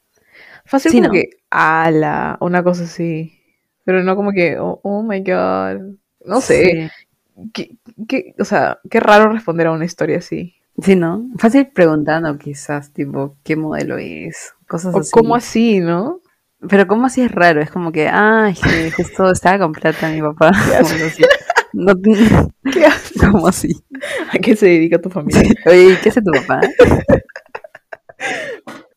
[0.65, 1.13] Fácil Sí, como ¿no?
[1.13, 3.39] que, ala, una cosa así.
[3.84, 5.95] Pero no como que, oh, oh my god.
[6.25, 6.89] No sé.
[7.36, 7.47] Sí.
[7.54, 10.56] qué- qué- o sea, qué raro responder a una historia así.
[10.82, 11.28] Sí, ¿no?
[11.38, 14.54] Fácil preguntando quizás, tipo, ¿qué modelo es?
[14.67, 15.12] Cosas O así.
[15.12, 16.19] cómo así, ¿no?
[16.67, 18.51] Pero como así es raro, es como que, ah,
[18.97, 20.51] justo estaba con plata mi papá.
[20.80, 21.23] así.
[21.73, 21.93] No,
[22.73, 23.21] ¿Qué haces?
[23.32, 23.69] ¿Cómo así?
[24.34, 25.43] ¿A qué se dedica tu familia?
[25.65, 26.62] Oye, ¿y ¿qué hace tu papá?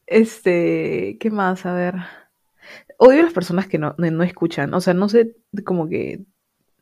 [0.08, 1.66] Este, ¿qué más?
[1.66, 1.94] A ver.
[2.98, 4.72] Odio a las personas que no, no, no escuchan.
[4.74, 6.20] O sea, no sé, como que.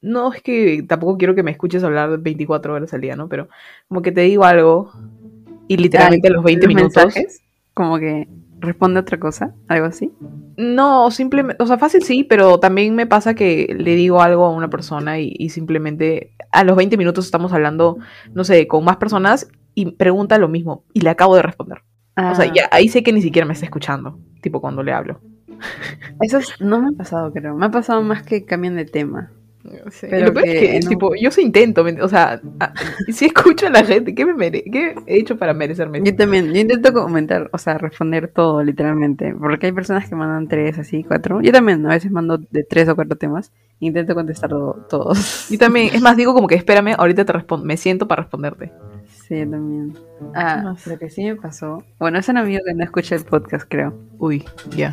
[0.00, 3.28] No es que tampoco quiero que me escuches hablar 24 horas al día, ¿no?
[3.28, 3.48] Pero
[3.88, 4.92] como que te digo algo
[5.68, 7.04] y literalmente a los 20 ¿Los minutos.
[7.04, 7.42] mensajes?
[7.74, 8.28] Como que
[8.60, 10.12] responde otra cosa, algo así.
[10.56, 14.52] No, simplemente, o sea, fácil sí, pero también me pasa que le digo algo a
[14.52, 17.98] una persona y, y simplemente a los 20 minutos estamos hablando,
[18.32, 21.82] no sé, con más personas y pregunta lo mismo y le acabo de responder.
[22.16, 24.92] O sea, Ah, ya ahí sé que ni siquiera me está escuchando, tipo cuando le
[24.92, 25.20] hablo.
[26.20, 27.54] Eso es- no me ha pasado, creo.
[27.54, 29.30] Me ha pasado más que cambian de tema.
[29.90, 32.40] Sí, Pero lo peor es que que, no- tipo, yo sí intento, ¿me- o sea,
[32.60, 32.72] a-
[33.12, 36.00] si escucho a la gente, ¿qué, me mere- ¿qué he hecho para merecerme?
[36.04, 39.34] Yo también, yo intento comentar, o sea, responder todo, literalmente.
[39.34, 41.40] Porque hay personas que mandan tres, así, cuatro.
[41.42, 43.50] Yo también a veces mando de tres o cuatro temas.
[43.80, 45.50] Intento contestar todo- todos.
[45.50, 48.70] Y también, es más, digo como que espérame, ahorita te respondo, me siento para responderte.
[49.26, 49.92] Sí, yo también.
[49.92, 51.82] ¿Qué Ah, lo que sí me pasó.
[51.98, 53.92] Bueno, es un amigo que no escucha el podcast, creo.
[54.18, 54.44] Uy,
[54.76, 54.92] ya.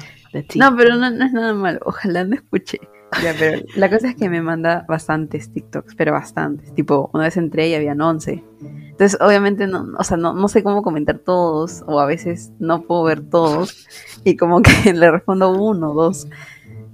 [0.56, 1.80] No, pero no, no es nada malo.
[1.86, 2.80] Ojalá no escuche.
[3.22, 6.74] Ya, pero la cosa es que me manda bastantes TikToks, pero bastantes.
[6.74, 8.44] Tipo, una vez entré y habían 11.
[8.62, 12.84] Entonces, obviamente, no, o sea, no, no sé cómo comentar todos, o a veces no
[12.84, 13.88] puedo ver todos,
[14.24, 16.28] y como que le respondo uno, dos.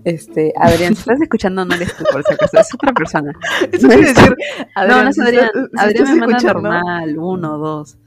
[0.05, 3.33] Este, Adrián, si estás escuchando, no eres tú, por si acaso, es otra persona.
[3.71, 4.35] Eso quiere decir,
[4.87, 5.45] no, no es si Adrián.
[5.45, 7.97] estás- si Adrián me manda normal, uno, dos.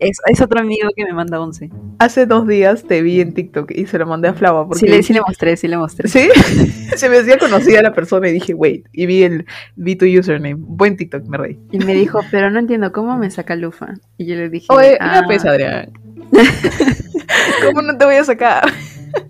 [0.00, 1.70] Es, es otro amigo que me manda 11.
[2.00, 4.86] Hace dos días te vi en TikTok y se lo mandé a Flava porque Sí
[4.88, 6.08] le, sí le mostré, sí le mostré.
[6.08, 6.28] ¿Sí?
[6.96, 10.56] se me hacía conocida la persona y dije, wait, y vi el vi tu username.
[10.58, 11.58] Buen TikTok, me reí.
[11.70, 13.94] Y me dijo, pero no entiendo cómo me saca Lufa.
[14.18, 15.92] Y yo le dije, Oye, ah, una pesa, Adrián.
[17.64, 18.64] ¿Cómo no te voy a sacar?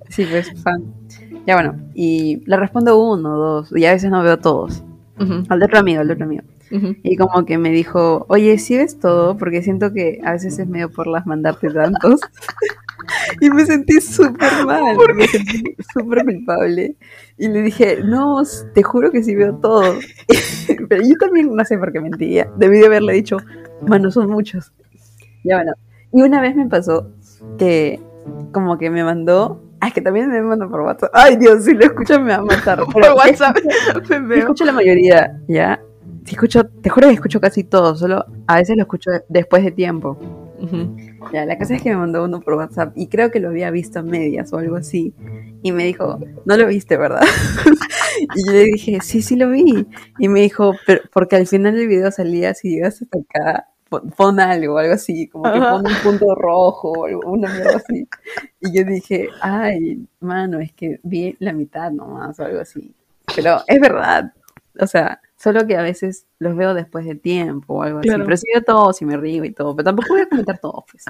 [0.08, 0.82] Sí, pues fan.
[1.46, 4.82] Ya bueno, y le respondo uno, dos, y a veces no veo todos.
[5.20, 6.42] Ujú, Al de otro amigo, al de otro amigo.
[7.04, 9.36] Y como que me dijo, oye, ¿sí ves todo?
[9.36, 12.20] Porque siento que a veces es medio por las mandarte tantos.
[13.40, 16.96] y me sentí súper mal, me sentí súper culpable.
[17.38, 18.42] Y le dije, no,
[18.74, 19.84] te juro que sí veo todo.
[20.88, 22.50] Pero yo también no sé por qué mentía.
[22.56, 23.36] Debí de haberle dicho,
[23.86, 24.72] mano, son muchos.
[25.44, 25.74] Ya bueno.
[26.12, 27.08] Y una vez me pasó
[27.58, 28.00] que
[28.52, 29.60] como que me mandó...
[29.84, 31.10] Ah, es que también me mandó por WhatsApp.
[31.12, 32.78] Ay, Dios, si lo escucho me va a matar.
[32.86, 33.54] Por Pero- WhatsApp
[34.08, 34.38] me veo.
[34.38, 35.78] escucho la mayoría, ¿ya?
[36.24, 39.72] Sí escucho, te juro que escucho casi todo, solo a veces lo escucho después de
[39.72, 40.18] tiempo.
[41.34, 43.70] Ya, la cosa es que me mandó uno por WhatsApp y creo que lo había
[43.70, 45.12] visto a medias o algo así.
[45.62, 47.20] Y me dijo, no lo viste, ¿verdad?
[48.36, 49.86] y yo le dije, sí, sí lo vi.
[50.18, 53.68] Y me dijo, pero porque al final del video salía, si llegas hasta acá,
[54.02, 58.08] pon algo, algo así, como que pon un punto rojo o algo, una mierda así.
[58.60, 62.94] Y yo dije, ay, mano, es que vi la mitad nomás o algo así.
[63.34, 64.32] Pero es verdad,
[64.80, 68.22] o sea, solo que a veces los veo después de tiempo o algo Claro.
[68.22, 68.26] así.
[68.26, 70.84] Pero sí veo todos y me río y todo, pero tampoco voy a comentar todo,
[70.90, 71.04] pues.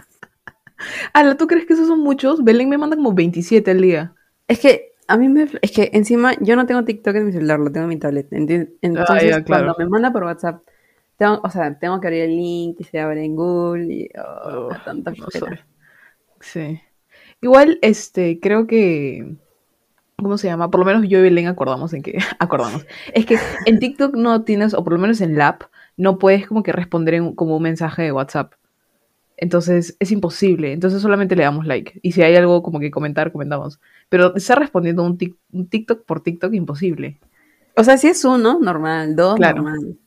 [1.12, 2.42] Ala, ¿tú crees que esos son muchos?
[2.44, 4.12] Belén me manda como 27 al día.
[4.48, 5.48] Es que a mí me...
[5.62, 8.28] Es que encima yo no tengo TikTok en mi celular, lo tengo en mi tablet.
[8.30, 9.72] enti- Entonces, Ah, ya, claro.
[9.74, 10.62] cuando me manda por WhatsApp,
[11.16, 14.08] tengo, o sea, tengo que abrir el link y se abre en Google y...
[14.18, 15.26] oh, Oh, tanta no.
[16.40, 16.80] Sí.
[17.40, 19.36] Igual, este, creo que.
[20.16, 20.70] ¿Cómo se llama?
[20.70, 22.18] Por lo menos yo y Belén acordamos en que.
[22.38, 22.86] Acordamos.
[23.12, 25.62] Es que en TikTok no tienes, o por lo menos en la app,
[25.96, 28.52] no puedes como que responder en, como un mensaje de WhatsApp.
[29.36, 30.72] Entonces es imposible.
[30.72, 31.98] Entonces solamente le damos like.
[32.02, 33.80] Y si hay algo como que comentar, comentamos.
[34.08, 37.18] Pero estar respondiendo un, tic- un TikTok por TikTok, imposible.
[37.76, 39.62] O sea, si es uno, normal, dos, Claro.
[39.62, 39.98] normal.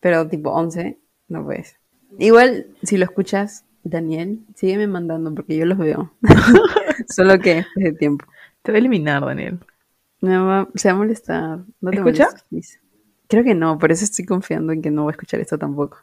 [0.00, 1.76] Pero tipo 11, no puedes.
[2.18, 6.12] Igual, si lo escuchas, Daniel, sígueme mandando porque yo los veo.
[7.08, 8.26] Solo que después de tiempo.
[8.62, 9.58] Te va a eliminar, Daniel.
[10.20, 11.58] Me va, se va a molestar.
[11.80, 12.24] No te ¿Escucha?
[12.24, 12.80] molestes, please.
[13.28, 15.98] Creo que no, por eso estoy confiando en que no voy a escuchar esto tampoco.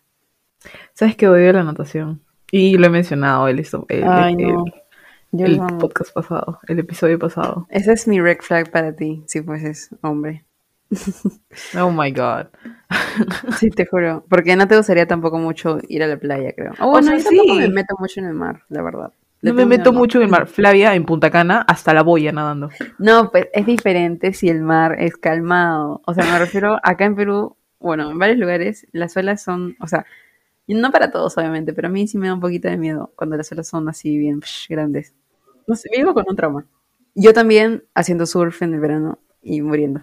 [0.94, 2.22] Sabes que odio la natación.
[2.52, 4.66] Y lo he mencionado el, el, Ay, no.
[5.78, 7.68] Podcast pasado, el episodio pasado.
[7.70, 10.46] Ese es mi red flag para ti, si fueses hombre.
[11.80, 12.48] Oh my god.
[13.58, 14.24] Sí, te juro.
[14.30, 16.74] Porque no te gustaría tampoco mucho ir a la playa, creo.
[16.80, 17.60] O O bueno, sea, yo tampoco sí.
[17.60, 19.12] me meto mucho en el mar, la verdad.
[19.42, 20.48] No me meto mucho en el mar.
[20.48, 22.70] Flavia en Punta Cana hasta la boya nadando.
[22.98, 26.02] No, pues es diferente si el mar es calmado.
[26.06, 29.88] O sea, me refiero acá en Perú, bueno, en varios lugares las olas son, o
[29.88, 30.06] sea,
[30.68, 33.38] no para todos obviamente, pero a mí sí me da un poquito de miedo cuando
[33.38, 35.14] las olas son así bien psh, grandes.
[35.68, 36.66] No sé, vivo con un trauma.
[37.14, 40.02] Yo también haciendo surf en el verano y muriendo.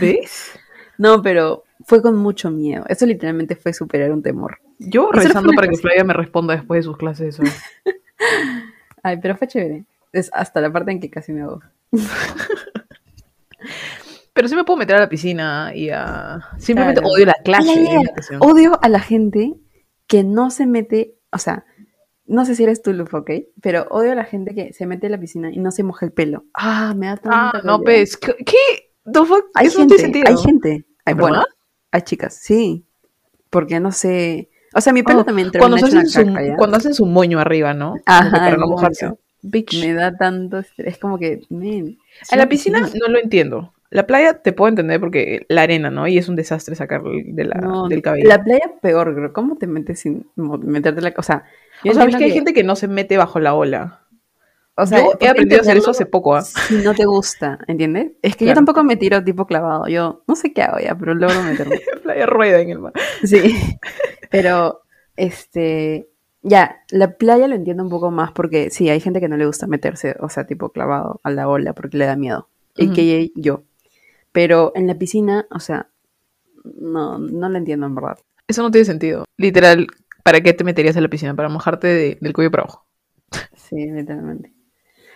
[0.00, 0.52] ¿Ves?
[0.98, 2.84] No, pero fue con mucho miedo.
[2.86, 4.58] Eso literalmente fue superar un temor.
[4.78, 5.78] Yo Eso rezando para que.
[5.78, 7.62] Flavia me responda después de sus clases de surf.
[9.02, 9.86] Ay, pero fue chévere.
[10.12, 11.62] Es hasta la parte en que casi me hago.
[14.32, 16.40] Pero sí me puedo meter a la piscina y a...
[16.58, 17.14] Simplemente Claro.
[17.14, 17.88] odio la clase.
[18.38, 19.54] Odio a la gente
[20.06, 21.64] que no se mete, o sea,
[22.30, 23.30] no sé si eres tú, Luf, ¿ok?
[23.60, 26.06] Pero odio a la gente que se mete a la piscina y no se moja
[26.06, 26.44] el pelo.
[26.54, 28.36] Ah, me da tanta Ah, no, pues, ¿qué?
[28.46, 28.92] ¿Qué?
[29.04, 29.46] The fuck?
[29.54, 30.28] Hay Eso gente, no tiene sentido.
[30.28, 30.86] hay gente.
[31.04, 31.42] Hay, bueno,
[31.90, 32.84] hay chicas, sí.
[33.50, 34.48] Porque no sé.
[34.74, 37.40] O sea, mi pelo Oh, también cuando, termina hecho hacen su, cuando hacen su moño
[37.40, 37.96] arriba, ¿no?
[38.06, 39.10] Ajá, para no mojarse.
[39.42, 39.80] Bitch.
[39.80, 40.94] Me da tanto estrés.
[40.94, 41.98] Es como que, men.
[42.30, 43.72] En la piscina no lo entiendo.
[43.90, 46.06] La playa te puedo entender porque la arena, ¿no?
[46.06, 48.28] Y es un desastre sacar de la, No, del cabello.
[48.28, 49.32] La playa peor, bro.
[49.32, 51.12] ¿Cómo te metes sin meterte la...
[51.16, 51.44] O sea,
[51.84, 54.00] yo o sea, entiendo que hay gente que no se mete bajo la ola.
[54.76, 56.42] O sea, Yo he aprendido a hacer eso hace poco, ¿ah?
[56.68, 58.12] Si no te gusta, ¿entiendes?
[58.22, 59.88] Es que yo tampoco me tiro tipo clavado.
[59.88, 61.80] Yo no sé qué hago ya, pero logro meterme.
[62.02, 62.92] playa rueda en el mar.
[63.24, 63.78] sí.
[64.30, 64.82] Pero,
[65.16, 66.08] este.
[66.42, 69.44] Ya, la playa lo entiendo un poco más porque sí, hay gente que no le
[69.44, 72.48] gusta meterse, o sea, tipo clavado a la ola porque le da miedo.
[72.76, 73.64] Y que yo.
[74.32, 75.90] Pero en la piscina, o sea,
[76.64, 78.18] no, no lo entiendo en verdad.
[78.48, 79.24] Eso no tiene sentido.
[79.36, 79.86] Literal,
[80.30, 81.34] ¿para qué te meterías en la piscina?
[81.34, 82.86] Para mojarte de- del cuello para abajo.
[83.56, 84.52] Sí, literalmente.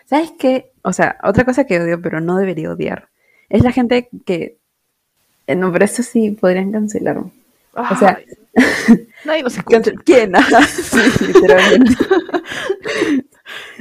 [0.06, 0.72] ¿Sabes qué?
[0.82, 3.10] O sea, otra cosa que odio, pero no debería odiar,
[3.48, 4.58] es la gente que...
[5.48, 7.32] No, pero esto sí podrían cancelarme.
[7.74, 8.18] O sea,
[9.24, 9.92] nadie nos escucha.
[10.04, 10.32] ¿Quién?
[10.68, 11.94] Sí, literalmente.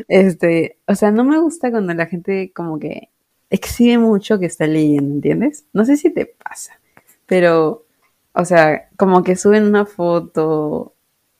[0.07, 3.09] Este, o sea, no me gusta cuando la gente como que
[3.49, 5.65] exhibe mucho que está leyendo, ¿entiendes?
[5.73, 6.79] No sé si te pasa,
[7.25, 7.85] pero,
[8.33, 10.92] o sea, como que suben una foto,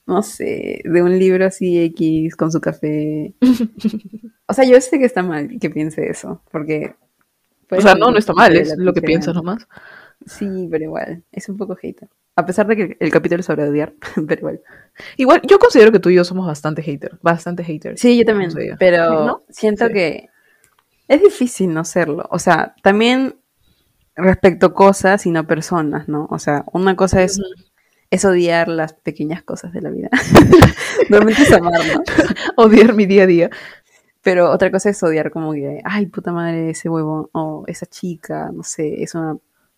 [0.06, 3.34] no sé, de un libro así X con su café.
[4.46, 6.96] O sea, yo sé que está mal que piense eso, porque...
[7.72, 9.68] O sea, no, no está mal, es lo que piensas nomás.
[10.26, 12.10] Sí, pero igual, es un poco hater.
[12.36, 13.94] A pesar de que el capítulo es sobre odiar,
[14.28, 14.62] pero igual.
[15.18, 17.18] Igual, yo considero que tú y yo somos bastante haters.
[17.22, 18.00] Bastante haters.
[18.00, 19.44] Sí, yo también, pero ¿No?
[19.50, 19.94] siento Sí.
[19.94, 20.30] que
[21.08, 22.28] es difícil no serlo.
[22.30, 23.36] O sea, también
[24.16, 26.28] respecto cosas y no personas, ¿no?
[26.30, 27.40] O sea, una cosa es,
[28.14, 30.10] es odiar las pequeñas cosas de la vida.
[31.10, 32.04] Normalmente es amar, ¿no?
[32.64, 33.50] Odiar mi día a día.
[34.22, 38.50] Pero otra cosa es odiar como que, ay, puta madre, ese huevo, o esa chica,
[38.54, 39.36] no sé, es una,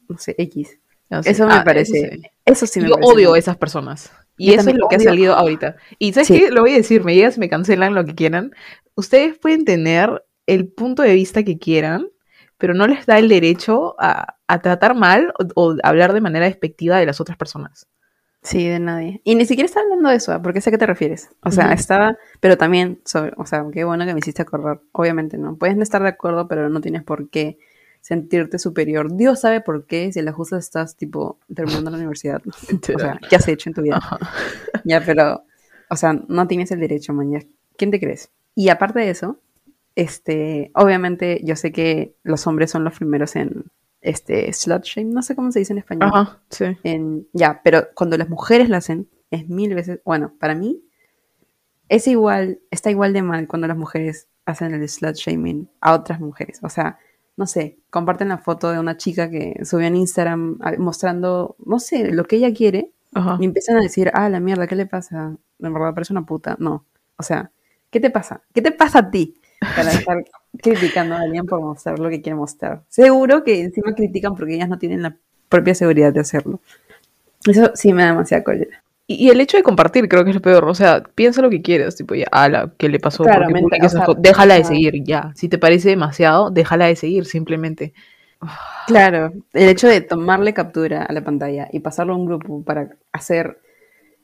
[0.10, 0.78] no sé, X.
[1.10, 1.32] No sé.
[1.32, 2.22] Eso me Ah, parece, sí.
[2.46, 4.12] eso sí me yo parece odio a esas personas.
[4.38, 5.78] Y Yo eso es lo que ha salido ahorita.
[5.98, 6.38] Y ¿sabes Sí.
[6.40, 6.52] qué?
[6.52, 8.52] Lo voy a decir, me llegas, me cancelan lo que quieran.
[8.96, 12.10] Ustedes pueden tener el punto de vista que quieran,
[12.58, 16.46] pero no les da el derecho a, a tratar mal o, o hablar de manera
[16.46, 17.88] despectiva de las otras personas.
[18.46, 19.22] Sí, de nadie.
[19.24, 20.40] Y ni siquiera está hablando de eso, ¿ah?
[20.42, 21.30] porque sé a qué te refieres.
[21.42, 24.82] O sea, estaba, pero también sobre, o sea, qué bueno que me hiciste acordar.
[24.92, 25.56] Obviamente, ¿no?
[25.56, 27.58] Puedes no estar de acuerdo, pero no tienes por qué
[28.02, 29.16] sentirte superior.
[29.16, 32.40] Dios sabe por qué, si la justa estás, tipo, terminando la universidad.
[32.96, 33.98] O sea, ¿qué has hecho en tu vida?
[33.98, 34.20] Ajá.
[34.84, 35.44] Ya, pero,
[35.90, 37.32] o sea, no tienes el derecho, man.
[37.32, 37.40] ya.
[37.78, 38.30] ¿Quién te crees?
[38.54, 39.40] Y aparte de eso,
[39.96, 43.66] este, obviamente yo sé que los hombres son los primeros en,
[44.06, 46.12] este, slut shame, no sé cómo se dice en español.
[46.14, 46.66] Ajá, sí.
[46.84, 50.82] En, ya, pero cuando las mujeres lo hacen, es mil veces, bueno, para mí,
[51.90, 56.20] es igual, está igual de mal cuando las mujeres hacen el slut shaming a otras
[56.20, 56.60] mujeres.
[56.64, 57.00] O sea,
[57.38, 61.80] no sé, comparten la foto de una chica que subió en Instagram ah, mostrando, no
[61.80, 63.38] sé, lo que ella quiere Ajá.
[63.40, 65.36] y empiezan a decir, ah, la mierda, ¿qué le pasa?
[65.60, 66.56] En verdad parece una puta.
[66.60, 66.86] No,
[67.18, 67.52] o sea,
[67.90, 68.42] ¿qué te pasa?
[68.54, 69.36] ¿Qué te pasa a ti?
[69.60, 70.24] Para estar
[70.62, 72.84] criticando a alguien por mostrar lo que quiere mostrar.
[72.88, 75.16] Seguro que encima critican porque ellas no tienen la
[75.50, 76.60] propia seguridad de hacerlo.
[77.48, 78.84] Eso sí me da demasiada cólera.
[79.08, 80.66] Y, y el hecho de compartir creo que es lo peor.
[80.66, 81.96] O sea, piensa lo que quieres.
[81.96, 83.24] Tipo, ya, ala, ¿qué le pasó?
[83.24, 84.06] ¿Por qué Claramente, publica o sea?
[84.18, 85.32] Déjala de seguir, ya.
[85.36, 87.94] Si te parece demasiado, déjala de seguir, simplemente.
[88.88, 92.96] Claro, el hecho de tomarle captura a la pantalla y pasarlo a un grupo para
[93.12, 93.60] hacer,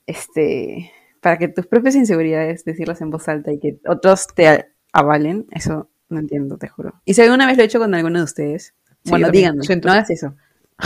[0.06, 0.92] este,
[1.22, 5.90] para que tus propias inseguridades decirlas en voz alta y que otros te avalen, eso
[6.10, 6.94] no entiendo, te juro.
[7.06, 8.74] Y si alguna vez lo he hecho con alguno de ustedes,
[9.04, 9.88] Sí, bueno, díganme, siento.
[9.88, 10.36] no hagas eso.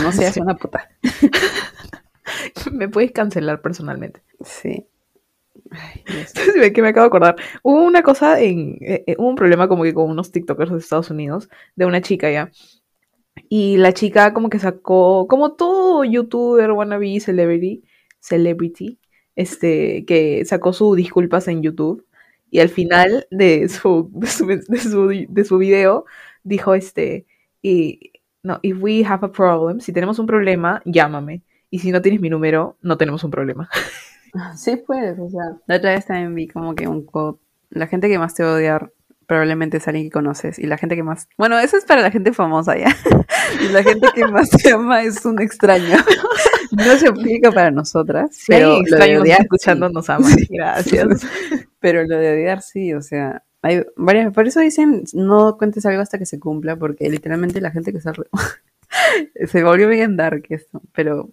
[0.01, 0.39] No seas Sí.
[0.39, 0.89] una puta.
[2.71, 4.21] Me puedes cancelar personalmente.
[4.43, 4.85] Sí.
[5.71, 6.03] Ay,
[6.73, 7.35] que me acabo de acordar.
[7.63, 8.77] Hubo una cosa en.
[8.81, 12.01] eh, eh, hubo un problema como que con unos TikTokers de Estados Unidos, de una
[12.01, 12.51] chica ya.
[13.49, 17.83] Y la chica como que sacó, como todo youtuber, wannabe, celebrity,
[18.19, 18.99] celebrity,
[19.35, 22.05] este, que sacó sus disculpas en YouTube.
[22.55, 26.05] Y al final de su, de su, de su, de su video
[26.41, 27.25] dijo este,
[27.61, 28.13] y,
[28.43, 31.41] no, if we have a problem, si tenemos un problema, llámame.
[31.69, 33.69] Y si no tienes mi número, no tenemos un problema.
[34.57, 35.57] Sí, pues, o sea.
[35.65, 37.41] La otra vez también vi como que un quote.
[37.69, 38.91] La gente que más te va a odiar
[39.27, 40.59] probablemente es alguien que conoces.
[40.59, 41.29] Y la gente que más.
[41.37, 42.95] Bueno, eso es para la gente famosa ya.
[43.61, 45.97] Y la gente que más te ama es un extraño.
[46.71, 48.35] No se aplica para nosotras.
[48.35, 49.93] Si pero alguien lo de extraño odiar, escuchando, sí.
[49.93, 50.27] nos ama.
[50.49, 51.25] Gracias.
[51.85, 53.43] Pero lo de odiar sí, o sea.
[53.61, 57.69] Hay varias, por eso dicen no cuentes algo hasta que se cumpla, porque literalmente la
[57.69, 58.11] gente que está
[59.45, 61.29] se volvió bien dark esto, pero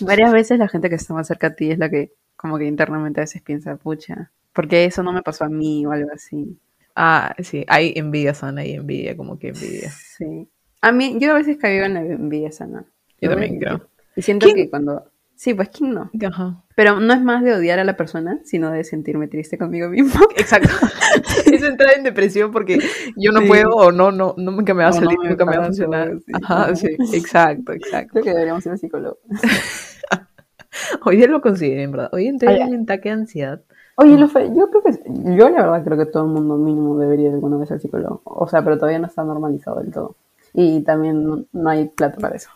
[0.00, 2.66] varias veces la gente que está más cerca a ti es la que como que
[2.66, 6.56] internamente a veces piensa, pucha, porque eso no me pasó a mí o algo así.
[6.94, 9.90] Ah, sí, hay envidia sana, hay envidia, como que envidia.
[9.90, 10.48] Sí.
[10.82, 12.84] A mí, yo a veces caigo en la envidia sana.
[13.20, 13.88] Yo también creo.
[14.14, 14.56] Y siento ¿Quién?
[14.56, 15.09] que cuando...
[15.40, 16.10] Sí, pues ¿quién no?
[16.28, 16.62] Ajá.
[16.76, 20.20] Pero no es más de odiar a la persona, sino de sentirme triste conmigo mismo.
[20.36, 20.68] Exacto.
[21.50, 22.78] es entrar en depresión porque
[23.16, 23.48] yo no Sí.
[23.48, 25.62] puedo o no, no, no, nunca me va a no salir, me nunca me va
[25.62, 26.12] a funcionar.
[26.26, 26.32] sí.
[26.42, 28.10] Ajá, sí, exacto, exacto.
[28.12, 29.16] Creo que deberíamos ir al psicólogo.
[31.06, 32.10] Hoy día lo consideré, en verdad.
[32.12, 33.62] Hoy entré en un ataque de ansiedad.
[33.96, 35.00] Oye, lo fe- yo creo que,
[35.36, 38.20] yo la verdad creo que todo el mundo mínimo debería alguna vez al psicólogo.
[38.26, 40.16] O sea, pero todavía no está normalizado del todo.
[40.52, 42.50] Y también no, no hay plata para eso.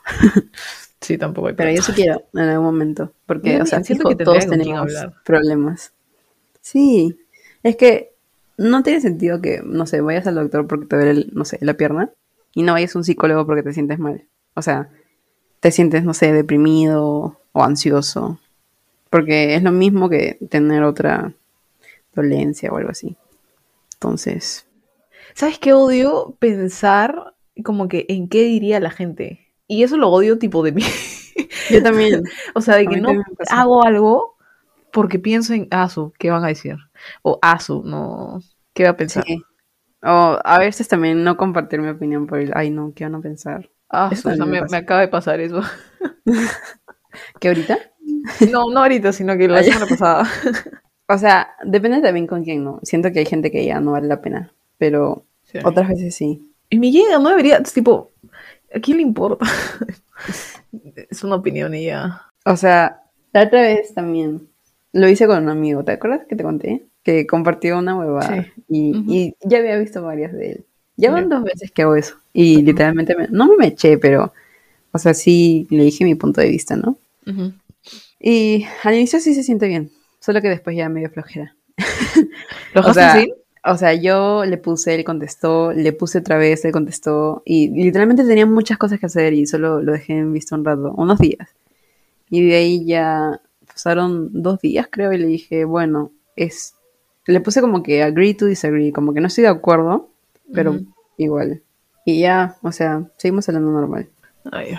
[1.04, 3.12] Sí, tampoco hay Pero yo sí quiero en algún momento.
[3.26, 4.90] Porque, o sea, siento fijo, que todos tenemos
[5.24, 5.92] problemas.
[6.62, 7.18] Sí,
[7.62, 8.12] es que
[8.56, 11.58] no tiene sentido que, no sé, vayas al doctor porque te duele, el- no sé,
[11.60, 12.10] la pierna
[12.54, 14.24] y no vayas a un psicólogo porque te sientes mal.
[14.54, 14.88] O sea,
[15.60, 18.38] te sientes, no sé, deprimido o ansioso.
[19.10, 21.34] Porque es lo mismo que tener otra
[22.14, 23.16] dolencia o algo así.
[23.94, 24.66] Entonces,
[25.34, 26.36] ¿Sabes qué odio?
[26.38, 29.43] Pensar como que en qué diría la gente.
[29.66, 30.82] Y eso lo odio tipo de mí.
[31.70, 32.22] yo también.
[32.54, 33.10] O sea, de que no
[33.50, 34.36] hago algo
[34.92, 36.76] porque pienso en Asu, ¿qué van a decir?
[37.22, 38.40] O Asu, no,
[38.74, 39.24] ¿qué va a pensar?
[39.26, 39.42] Sí.
[40.02, 43.20] O a veces también no compartir mi opinión por el, ay no, ¿qué van a
[43.20, 43.70] pensar?
[43.88, 45.62] Ah, Eso o sea, también me me, acaba de pasar eso.
[47.40, 47.78] ¿Que ahorita?
[48.52, 50.24] No, no ahorita, sino que la Ah, semana pasada.
[51.06, 52.80] O sea, depende también con quién, ¿no?
[52.82, 55.58] Siento que hay gente que ya no vale la pena, pero Sí.
[55.62, 56.50] otras veces sí.
[56.70, 58.12] Y me llega, no debería, tipo,
[58.74, 59.44] ¿a quién le importa?
[61.10, 62.22] es una opinión y ya.
[62.44, 64.48] O sea, la otra vez también
[64.92, 66.86] lo hice con un amigo, ¿te acuerdas que te conté?
[67.02, 68.52] Que compartió una huevada Sí.
[68.68, 70.64] y, ya había visto varias de él.
[70.96, 74.32] Ya van dos veces que hago eso y literalmente me- no me eché, pero,
[74.92, 76.98] o sea, sí le dije mi punto de vista, ¿no?
[78.20, 79.90] Y al inicio sí se siente bien,
[80.20, 81.56] solo que después ya medio flojera.
[82.74, 83.32] ¿Lo O sea, así?
[83.66, 88.24] O sea, yo le puse, él contestó, le puse otra vez, él contestó, y literalmente
[88.24, 91.48] tenía muchas cosas que hacer y solo lo dejé en visto un rato, unos días.
[92.28, 96.74] Y de ahí ya pasaron dos días, creo, y le dije, bueno, es.
[97.26, 100.10] Le puse como que agree to disagree, como que no estoy de acuerdo,
[100.52, 100.78] pero
[101.16, 101.62] igual.
[102.04, 104.08] Y ya, o sea, seguimos hablando normal.
[104.52, 104.74] Ay.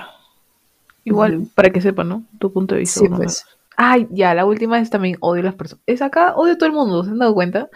[1.06, 2.24] Igual, para que sepan, ¿no?
[2.38, 3.00] Tu punto de vista.
[3.00, 3.46] Sí, pues.
[3.78, 5.84] Ay, ya, la última es también odio a las personas.
[5.88, 7.70] Es acá, odio a todo el mundo, ¿se han dado cuenta?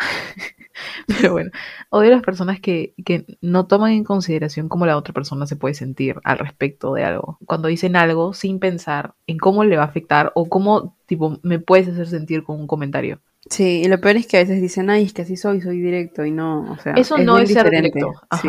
[1.06, 1.50] Pero bueno,
[1.90, 5.56] odio a las personas que, que no toman en consideración cómo la otra persona se
[5.56, 7.38] puede sentir al respecto de algo.
[7.46, 11.58] Cuando dicen algo sin pensar en cómo le va a afectar o cómo, tipo, me
[11.58, 13.20] puedes hacer sentir con un comentario.
[13.48, 15.80] Sí, y lo peor es que a veces dicen, ay, es que así soy, soy
[15.80, 17.98] directo, y no, o sea, Eso no es ser diferente.
[17.98, 18.48] directo, Sí,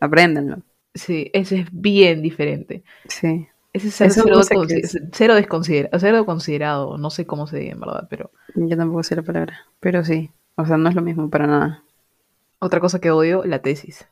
[0.00, 0.58] apréndanlo.
[0.94, 2.82] Sí, ese es bien diferente.
[3.08, 3.48] Sí.
[3.72, 4.98] Ese es ser Eso cero, no sé es.
[5.12, 9.16] cero desconsidera- cero considerado, no sé cómo se diga en verdad, pero Yo tampoco sé
[9.16, 10.30] la palabra, pero sí.
[10.56, 11.84] O sea, no es lo mismo para nada.
[12.60, 14.08] otra cosa que odio, la tesis.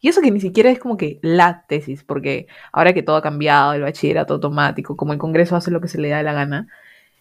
[0.00, 3.22] Y eso que ni siquiera es como que la tesis, porque ahora que todo ha
[3.22, 6.68] cambiado, el bachillerato automático, como el Congreso hace lo que se le da la gana,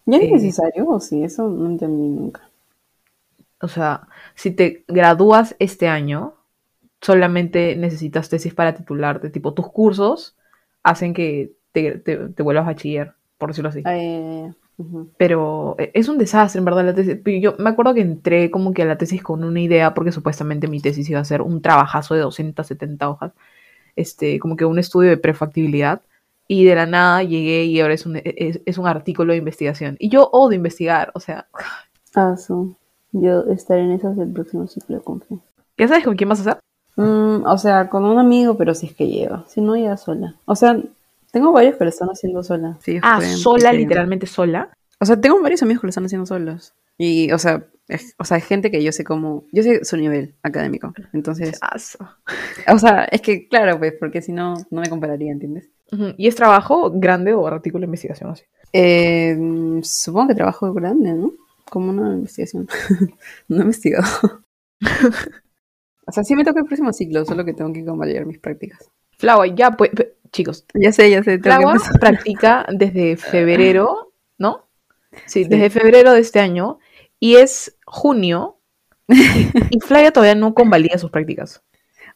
[0.05, 1.23] ¿Ya es necesario o sí?
[1.23, 2.49] Eso no entendí nunca.
[3.61, 6.35] o sea, si te gradúas este año,
[7.01, 10.35] solamente necesitas tesis para titularte, tipo tus cursos
[10.83, 13.81] hacen que te, te, te vuelvas bachiller, por decirlo así.
[14.79, 15.05] Eh.
[15.17, 17.17] Pero e- es un desastre, en verdad, la tesis.
[17.41, 20.67] Yo me acuerdo que entré como que a la tesis con una idea, porque supuestamente
[20.67, 23.33] mi tesis iba a ser un trabajazo de 270 hojas,
[23.95, 26.01] este, como que un estudio de prefactibilidad.
[26.47, 29.39] Y de la nada llegué y ahora es un, e, es, es un artículo de
[29.39, 29.95] investigación.
[29.99, 31.47] Y yo odio investigar, o sea,
[32.15, 32.53] Ah, sí.
[33.11, 35.37] Yo estaré en esas del próximo ciclo de confía.
[35.77, 36.59] ¿ya sabes con quién vas a hacer?
[36.95, 39.43] Mm, o sea, con un amigo, pero si es que lleva.
[39.47, 40.35] Si no, ya sola.
[40.45, 40.77] O sea,
[41.35, 42.77] tengo varios que lo están haciendo sola.
[42.81, 44.69] Sí, Ah, pueden, sola, literalmente sola.
[45.01, 46.73] O sea, tengo varios amigos que lo están haciendo solos.
[46.97, 49.43] Y, o sea, es, o sea, es gente que yo sé cómo...
[49.51, 50.93] Yo sé su nivel académico.
[51.11, 51.97] Entonces, su-
[52.73, 55.67] o sea, es que, claro, pues, porque si no, no me compararía, ¿entiendes?
[56.15, 58.45] ¿Y es trabajo grande o artículo de investigación así?
[58.71, 59.37] Eh,
[59.83, 61.33] supongo que trabajo grande, ¿no?
[61.69, 62.65] Como una investigación.
[63.49, 64.05] no he investigado.
[66.07, 68.89] o sea, sí me toca el próximo ciclo, solo que tengo que convalidar mis prácticas.
[69.17, 69.91] Flava, ya pues,
[70.35, 71.33] chicos, Ya sé, ya sé.
[71.35, 71.99] empezar.
[71.99, 74.67] practica desde febrero, ¿no?
[75.25, 76.79] Sí, desde febrero de este año
[77.19, 78.57] y es junio
[79.07, 81.61] y, Flavia todavía no convalida sus prácticas.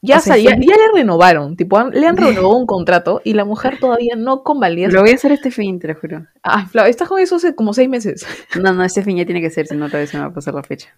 [0.01, 3.43] Ya, O sea, ya, le renovaron, tipo, han- le han renovado un contrato y la
[3.45, 4.87] mujer todavía no convalida.
[4.89, 6.25] Lo voy a hacer este fin, te lo juro.
[6.41, 8.25] Ay, Flavia, estás con eso hace como seis meses.
[8.61, 10.29] No, no, este fin ya tiene que ser, si no otra vez se me va
[10.29, 10.89] a pasar la fecha.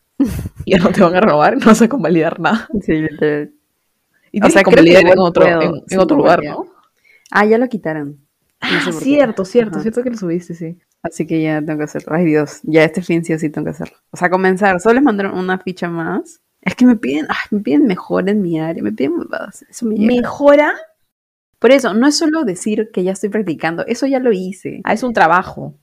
[0.65, 2.67] Ya no te van a renovar, no vas a convalidar nada.
[2.81, 3.51] Sí, literal.
[4.31, 6.41] Y O sea, que convalidar en otro, puedo, en, en sí, otro lugar.
[6.43, 6.65] ¿no?
[7.31, 8.09] Ah, ya lo quitaron.
[8.61, 8.97] No Ah, sé qué.
[8.97, 9.81] cierto, cierto, Ajá.
[9.81, 10.77] cierto que lo subiste, sí.
[11.03, 12.13] Así que ya tengo que hacerlo.
[12.15, 12.59] Ay, Dios.
[12.63, 13.95] Ya este fin sí o sí tengo que hacerlo.
[14.11, 14.79] O sea, comenzar.
[14.79, 16.41] Solo les mandaron una ficha más.
[16.61, 18.83] Es que me piden, ay, me piden mejor en mi área.
[18.83, 19.13] Me piden.
[19.67, 20.13] Eso me llega.
[20.13, 20.73] ¿Mejora?
[21.57, 23.83] Por eso, no es solo decir que ya estoy practicando.
[23.87, 24.81] Eso ya lo hice.
[24.83, 25.75] Ah, es un trabajo.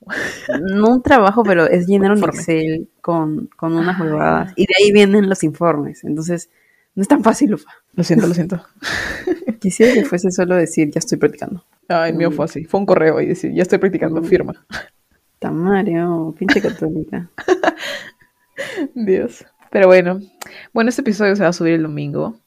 [0.77, 2.23] No un trabajo, pero es llenar un.
[2.23, 4.53] Excel con, con unas Ah, huevadas.
[4.57, 6.05] Y de ahí vienen los informes.
[6.05, 6.51] Entonces,
[6.99, 7.71] no es tan fácil, Ufa.
[7.95, 8.61] Lo siento, lo siento.
[9.61, 11.65] Quisiera que fuese solo decir ya estoy practicando.
[11.89, 12.65] Ah, el mío fue así.
[12.65, 14.25] Fue un correo y decir, ya estoy practicando, Mm.
[14.25, 14.67] firma.
[15.39, 17.31] Tamario, pinche católica.
[18.97, 19.47] Dios.
[19.71, 20.19] Pero bueno.
[20.73, 22.41] Bueno, este episodio se va a subir el domingo.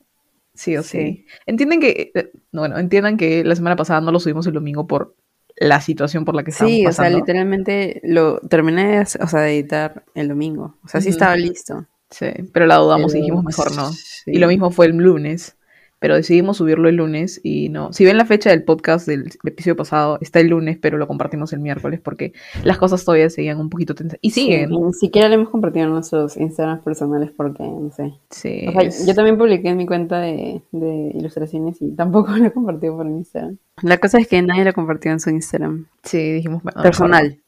[0.54, 0.97] Sí o sí.
[0.99, 1.26] Sí.
[1.45, 4.86] Entienden que, eh, no, bueno, entiendan que la semana pasada no lo subimos el domingo
[4.86, 5.16] por
[5.56, 9.39] la situación por la que estábamos Sí, o sea, literalmente lo terminé de, o sea,
[9.41, 10.76] de editar el domingo.
[10.84, 11.88] O sea, sí estaba listo.
[12.12, 13.91] Sí, pero la dudamos y dijimos mejor no.
[13.91, 14.32] sí.
[14.34, 15.57] Y lo mismo fue el lunes.
[15.99, 17.93] Pero decidimos subirlo el lunes y no.
[17.93, 21.53] Si ven la fecha del podcast del episodio pasado, está el lunes, pero lo compartimos
[21.53, 22.34] el miércoles porque
[22.64, 24.18] las cosas todavía seguían un poquito tensas.
[24.20, 24.70] Y siguen.
[24.70, 28.16] Sí, ni siquiera lo hemos compartido en nuestros Instagrams personales porque, no sé.
[28.32, 28.66] Sí.
[28.68, 32.45] O sea, es- yo también publiqué en mi cuenta de, de ilustraciones y tampoco lo
[32.47, 33.57] he compartido por Instagram.
[33.84, 37.39] La cosa es que nadie lo compartió en su Instagram Sí, dijimos bueno, mejor personal.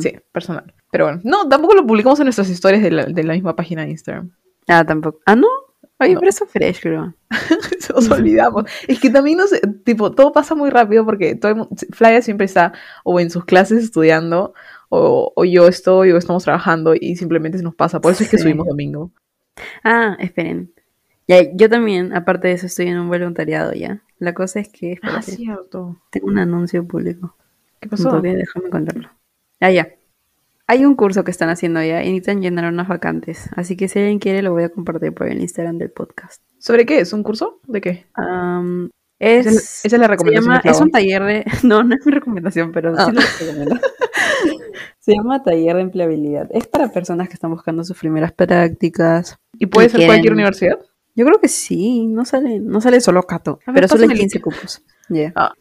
[0.00, 0.72] Sí, personal.
[0.90, 3.82] Pero bueno, no, tampoco lo publicamos en nuestras historias de la, de la misma página
[3.84, 4.30] de Instagram.
[4.66, 5.20] Ah, tampoco.
[5.26, 5.46] Ah, no.
[6.00, 6.20] Oye, No.
[6.20, 7.14] pero eso fresh, creo.
[7.80, 8.64] Se nos olvidamos.
[8.86, 12.72] Es que también no sé, tipo, todo pasa muy rápido porque todo Flaya siempre está
[13.04, 14.54] o en sus clases estudiando
[14.90, 18.00] o, o yo estoy o estamos trabajando y simplemente se nos pasa.
[18.00, 18.42] Por eso es que Sí.
[18.44, 19.10] subimos domingo.
[19.82, 20.72] Ah, esperen.
[21.26, 24.00] Ya, yo también, aparte de eso, estoy en un voluntariado ya.
[24.18, 25.96] La cosa es que, Ah, espérate, cierto.
[26.10, 27.36] tengo un anuncio público.
[27.80, 28.04] ¿Qué pasó?
[28.08, 29.10] Todavía déjame contarlo.
[29.60, 29.88] Ah, ya.
[30.70, 33.48] Hay un curso que están haciendo ya y necesitan llenar unas vacantes.
[33.56, 36.42] Así que si alguien quiere, lo voy a compartir por el Instagram del podcast.
[36.58, 37.00] ¿Sobre qué?
[37.00, 37.60] ¿Es un curso?
[37.66, 38.06] ¿De qué?
[38.14, 41.44] Am, es, Esa es- esa es la se recomendación llama- es un taller de...
[41.64, 43.06] No, no es mi recomendación, pero Ah.
[43.06, 43.80] sí lo recomiendo.
[44.98, 46.48] se llama taller de empleabilidad.
[46.52, 49.36] Es para personas que están buscando sus primeras prácticas.
[49.58, 50.78] ¿Y puede ser cualquier universidad?
[51.14, 54.14] Yo creo que sí, no sale, no sale solo Cato, ver, pero solo hay pásame
[54.14, 54.82] el 15 cupos.
[55.08, 55.32] Ya.
[55.34, 55.52] Ah.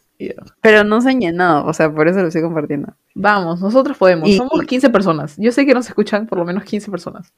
[0.62, 2.94] Pero no se han llenado, o sea, por eso lo estoy compartiendo.
[3.14, 4.28] Vamos, nosotros podemos.
[4.28, 5.36] Y- Somos 15 personas.
[5.38, 7.34] Yo sé que nos escuchan por lo menos 15 personas.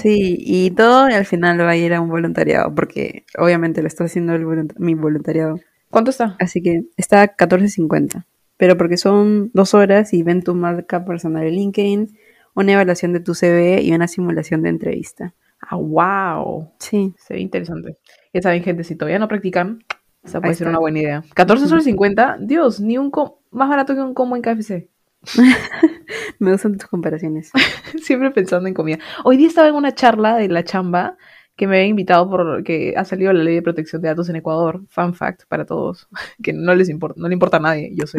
[0.00, 4.04] Sí, y todo al final va a ir a un voluntariado, porque obviamente lo está
[4.04, 5.58] haciendo el volunt- mi voluntariado.
[5.90, 6.36] ¿Cuánto está?
[6.40, 8.24] Así que está a 14.50.
[8.56, 12.16] Pero porque son dos horas y ven tu marca personal en LinkedIn,
[12.54, 15.34] una evaluación de tu CV y una simulación de entrevista.
[15.60, 16.70] Ah, wow.
[16.78, 17.14] Sí.
[17.18, 17.96] Se ve interesante.
[18.32, 19.82] Ya saben, gente, si todavía no practican,
[20.22, 21.24] esa puede ser una buena idea.
[21.34, 23.10] 14 soles 50, Dios, ni un
[23.50, 24.88] más barato que un combo en KFC.
[26.38, 27.50] Me gustan tus comparaciones.
[28.02, 28.98] Siempre pensando en comida.
[29.24, 31.16] Hoy día estaba en una charla de la chamba
[31.56, 34.82] que me había invitado porque ha salido la ley de protección de datos en Ecuador.
[34.88, 36.08] Fun fact para todos,
[36.42, 38.18] que no les importa, no le importa a nadie, yo sé.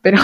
[0.00, 0.18] Pero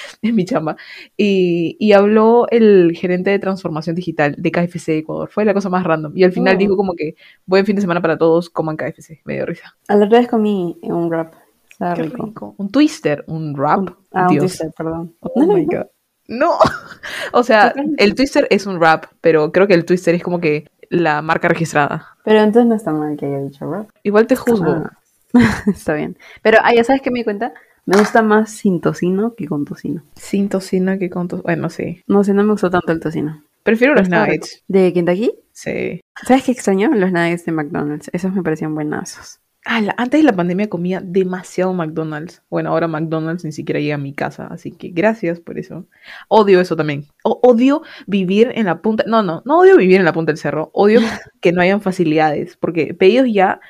[0.22, 0.76] es mi chamba.
[1.16, 5.30] Y, y habló el gerente de transformación digital de KFC de Ecuador.
[5.30, 6.12] Fue la cosa más random.
[6.16, 6.58] Y al final Oh.
[6.58, 7.14] dijo como que
[7.46, 9.20] buen fin de semana para todos, coman KFC.
[9.24, 9.76] Me dio risa.
[9.88, 11.34] A la otra vez comí un wrap.
[11.78, 12.26] Qué rico.
[12.26, 12.54] rico.
[12.58, 13.88] Un twister, un wrap.
[14.12, 14.42] Ah, un Dios.
[14.44, 15.14] twister, perdón.
[15.20, 15.64] Oh ¿No es lo my?
[15.64, 15.86] God.
[16.28, 16.52] No.
[17.32, 20.66] o sea, el twister es un rap, pero creo que el twister es como que
[20.90, 22.16] la marca registrada.
[22.24, 23.88] Pero entonces no está mal que haya dicho wrap.
[24.02, 24.70] Igual te juzgo.
[24.72, 24.92] Ah,
[25.68, 26.18] está bien.
[26.42, 27.54] Pero, ah, ya sabes que me di cuenta,
[27.90, 30.02] me gusta más sin tocino que con tocino.
[30.14, 31.42] Sin tocino que con tocino.
[31.44, 32.02] Bueno, sí.
[32.06, 33.42] No sé, no me gustó tanto el tocino.
[33.62, 34.62] Prefiero los nuggets.
[34.68, 35.32] ¿De Kentucky?
[35.52, 36.00] Sí.
[36.26, 36.88] ¿Sabes qué extraño?
[36.94, 38.08] Los nuggets de McDonald's.
[38.12, 39.40] Esos me parecían buenazos.
[39.66, 42.42] Ah, la- antes de la pandemia comía demasiado McDonald's.
[42.48, 45.84] Bueno, ahora McDonald's ni siquiera llega a mi casa, así que gracias por eso.
[46.28, 47.04] Odio eso también.
[47.24, 49.04] O- odio vivir en la punta.
[49.06, 50.70] No, no, no odio vivir en la punta del cerro.
[50.72, 51.00] Odio
[51.42, 53.60] que no hayan facilidades, porque pedidos ya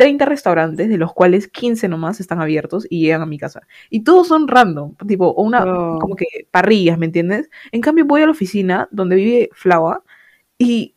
[0.00, 3.60] 30 restaurantes, de los cuales 15 nomás están abiertos y llegan a mi casa.
[3.90, 5.98] Y todos son random, tipo, o una, Oh.
[5.98, 7.50] como que parrillas, ¿me entiendes?
[7.70, 10.02] En cambio, voy a la oficina donde vive Flava
[10.56, 10.94] y,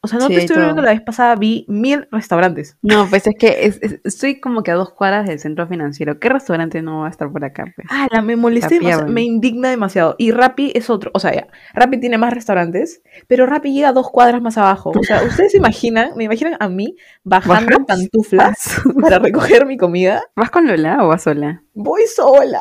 [0.00, 2.78] o sea, no Sí, te estoy hablando, la vez pasada vi mil restaurantes.
[2.82, 6.20] No, pues es que es- es- estoy como que a dos cuadras del centro financiero.
[6.20, 7.64] ¿Qué restaurante no va a estar por acá?
[7.74, 7.86] Pues?
[7.90, 8.78] Ah, la me molesté
[9.08, 10.14] me indigna demasiado.
[10.18, 14.08] Y Rappi es otro, o sea, ya, Rappi tiene más restaurantes, pero Rappi llega dos
[14.10, 14.92] cuadras más abajo.
[14.98, 16.94] O sea, ¿ustedes se imaginan, me imaginan a mí
[17.24, 17.86] bajando ¿Bajas?
[17.86, 20.22] pantuflas para recoger mi comida?
[20.36, 21.62] ¿Vas con Lola o vas sola?
[21.74, 22.60] Voy sola.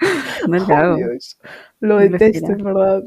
[0.48, 0.98] No le Oh, hago.
[1.80, 3.02] Lo detesto, en verdad.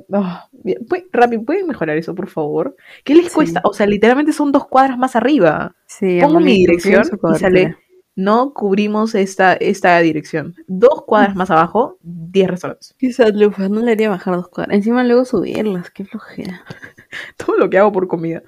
[1.11, 2.75] Rappi, ¿pueden mejorar eso, por favor?
[3.03, 3.33] ¿Qué les Sí.
[3.33, 3.61] cuesta?
[3.63, 5.75] O sea, literalmente son dos cuadras más arriba.
[5.85, 7.03] Sí, Pongo mi dirección
[7.35, 7.75] y sale,
[8.15, 10.55] no cubrimos esta, esta dirección.
[10.67, 12.95] Dos cuadras más abajo, 10 restaurantes.
[12.97, 14.75] Quizás Lufa, no le haría bajar dos cuadras.
[14.75, 16.63] Encima luego subirlas, qué flojera.
[17.37, 18.43] Todo lo que hago por comida.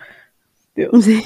[0.76, 0.92] Dios.
[1.06, 1.24] Sí.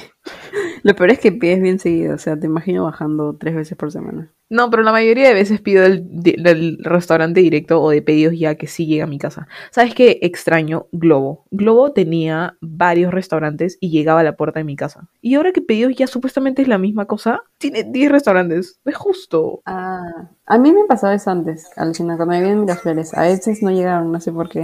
[0.84, 3.92] Lo peor es que pides bien seguido, o sea, te imagino bajando tres veces por
[3.92, 4.32] semana.
[4.50, 8.56] No, pero la mayoría de veces pido del, del restaurante directo o de pedidos ya
[8.56, 9.48] que sí llega a mi casa.
[9.72, 10.88] ¿Sabes qué extraño?
[10.92, 11.46] Globo.
[11.52, 15.10] Globo tenía varios restaurantes y llegaba a la puerta de mi casa.
[15.22, 18.80] Y ahora que pedidos ya supuestamente es la misma cosa, tiene 10 restaurantes.
[18.86, 19.62] Es justo.
[19.66, 23.14] Ah, a mí me pasaba eso antes, alucina, cuando vivía en Miraflores.
[23.14, 24.64] A veces no llegaron, no sé por qué.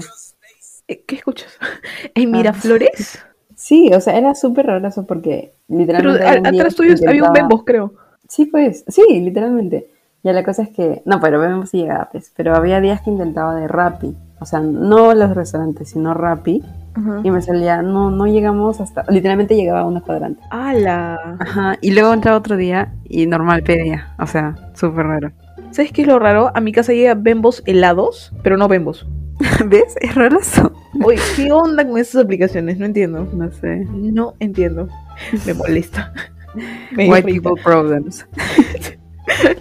[0.88, 1.58] Eh, ¿Qué escuchas?
[2.16, 3.24] ¿En Miraflores?
[3.56, 6.52] Sí, o sea, era súper raro eso porque Pero literalmente...
[6.52, 7.94] días atrás tuyo había un intentaba- Bembos, creo.
[8.28, 9.88] Sí, pues, sí, literalmente.
[10.24, 13.12] Ya la cosa es que, no, pero Bembos sí llegaba, pues, pero había días que
[13.12, 14.16] intentaba de Rappi.
[14.40, 16.64] O sea, no los restaurantes, sino Rappi.
[17.24, 20.46] Y me salía, no, no llegamos hasta, literalmente llegaba a unos cuadrantes.
[20.50, 21.36] ¡Hala!
[21.40, 25.32] Ajá, y luego entraba otro día y normal pedía, o sea, súper raro.
[25.72, 26.52] ¿Sabes qué es lo raro?
[26.56, 29.06] A mi casa llega Bembos helados, pero no Bembos.
[29.66, 29.96] ¿Ves?
[30.02, 30.72] Es raro eso.
[31.04, 32.78] Oye, ¿qué onda con esas aplicaciones?
[32.78, 33.28] No entiendo.
[33.34, 33.86] No sé.
[33.92, 34.88] No entiendo.
[35.46, 36.14] Me molesta.
[36.92, 38.26] Me White people problems.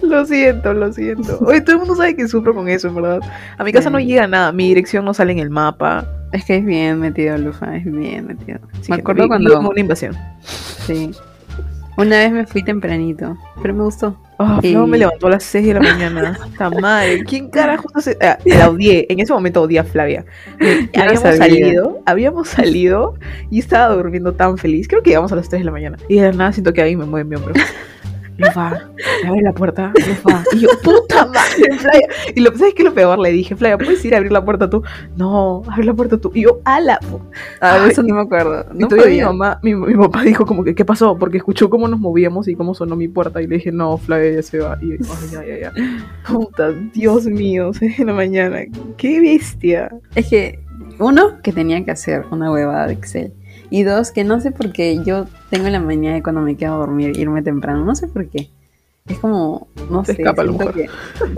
[0.03, 1.39] Lo siento, lo siento.
[1.41, 3.19] Oye, todo el mundo sabe que sufro con eso, en verdad.
[3.57, 3.93] A mi casa Sí.
[3.93, 4.51] no llega nada.
[4.51, 6.07] Mi dirección no sale en el mapa.
[6.31, 8.59] Es que es bien metido, Lufa, es bien metido.
[8.87, 10.15] Me acuerdo cuando, como una invasión.
[10.41, 11.11] sí.
[11.97, 14.17] Una vez me fui tempranito, pero me gustó.
[14.37, 16.37] Oh, Flo me levantó a las 6 de la mañana.
[16.51, 17.23] Esta madre.
[17.23, 18.17] ¿Quién carajo se.?
[18.21, 19.05] Ah, la odié.
[19.09, 20.25] En ese momento odié a Flavia.
[20.59, 21.37] Eh, habíamos sabía.
[21.37, 23.15] salido, habíamos salido
[23.49, 24.89] y estaba durmiendo tan feliz.
[24.89, 25.97] Creo que llegamos a las 3 de la mañana.
[26.09, 27.53] Y de nada siento que ahí me mueve mi hombro.
[28.37, 28.81] Lufa,
[29.27, 30.43] abre la puerta, Lufa.
[30.53, 32.07] Y yo, puta madre, Flavia.
[32.35, 33.17] Y lo, ¿sabes qué es lo peor?
[33.19, 34.83] Le dije, Flavia, ¿puedes ir a abrir la puerta tú?
[35.15, 36.31] No, abre la puerta tú.
[36.33, 36.99] Y yo, ala.
[37.61, 37.91] Ah, de Ay.
[37.91, 38.65] eso no me acuerdo.
[38.73, 41.17] Y No todavía mi mamá, mi, mi papá dijo como que, ¿qué pasó?
[41.17, 43.41] Porque escuchó cómo nos movíamos y cómo sonó mi puerta.
[43.41, 44.77] Y le dije, no, Flavia ya se va.
[44.81, 45.73] Y yo, ay, ya, ya, ya.
[46.27, 48.59] Puta, Dios mío, 6 de la mañana.
[48.97, 49.89] ¡Qué bestia!
[50.13, 50.59] Es que,
[50.99, 53.33] uno, que tenía que hacer una huevada de Excel.
[53.69, 56.75] Y dos, que no sé por qué yo tengo la manía de cuando me quedo
[56.75, 57.83] a dormir irme temprano.
[57.83, 58.49] No sé por qué.
[59.07, 60.87] Es como, no Te sé, escapa siento que,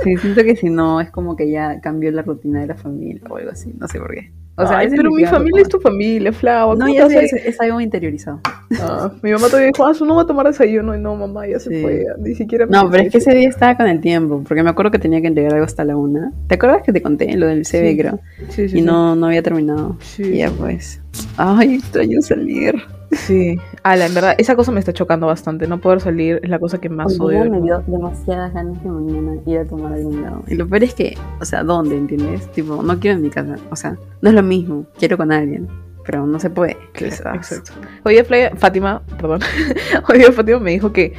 [0.03, 3.21] sí, siento que si no, es como que ya cambió la rutina de la familia
[3.29, 3.73] o algo así.
[3.77, 4.31] No sé por qué.
[4.59, 6.73] O sea, Ay, pero mi familia es tu familia, Flava.
[6.73, 8.39] No, ¿cómo ya sé, es, es algo interiorizado.
[8.81, 10.95] Ah, mi mamá todavía dijo, ah, su no va a tomar desayuno.
[10.95, 11.81] Y no, mamá, ya se Sí.
[11.81, 12.03] fue.
[12.07, 14.63] ya, Ni siquiera me No, pero es que ese día estaba con el tiempo, porque
[14.63, 16.31] me acuerdo que tenía que entregar algo hasta la una.
[16.47, 17.97] ¿Te acuerdas que te conté lo del CB, Sí.
[17.97, 18.19] creo?
[18.49, 19.95] Sí, sí, Y no, no había terminado.
[20.01, 20.23] Sí.
[20.23, 21.01] Y ya pues.
[21.37, 22.75] Ay, extraño salir.
[23.11, 23.57] Sí.
[23.83, 25.67] Ala, en verdad, esa cosa me está chocando bastante.
[25.67, 27.49] No poder salir es la cosa que más odio.
[27.49, 30.43] me dio demasiadas ganas de mañana ir a tomar algún lado.
[30.47, 31.95] Y lo peor es que, o sea, ¿dónde?
[31.97, 32.51] ¿Entiendes?
[32.51, 33.55] Tipo, no quiero en mi casa.
[33.69, 34.85] O sea, no es lo mismo.
[34.97, 35.67] Quiero con alguien.
[36.05, 36.77] pero no se puede.
[36.95, 37.73] Exacto.
[38.03, 39.41] Hoy día Fátima, perdón,
[40.09, 41.13] hoy día Fátima me dijo que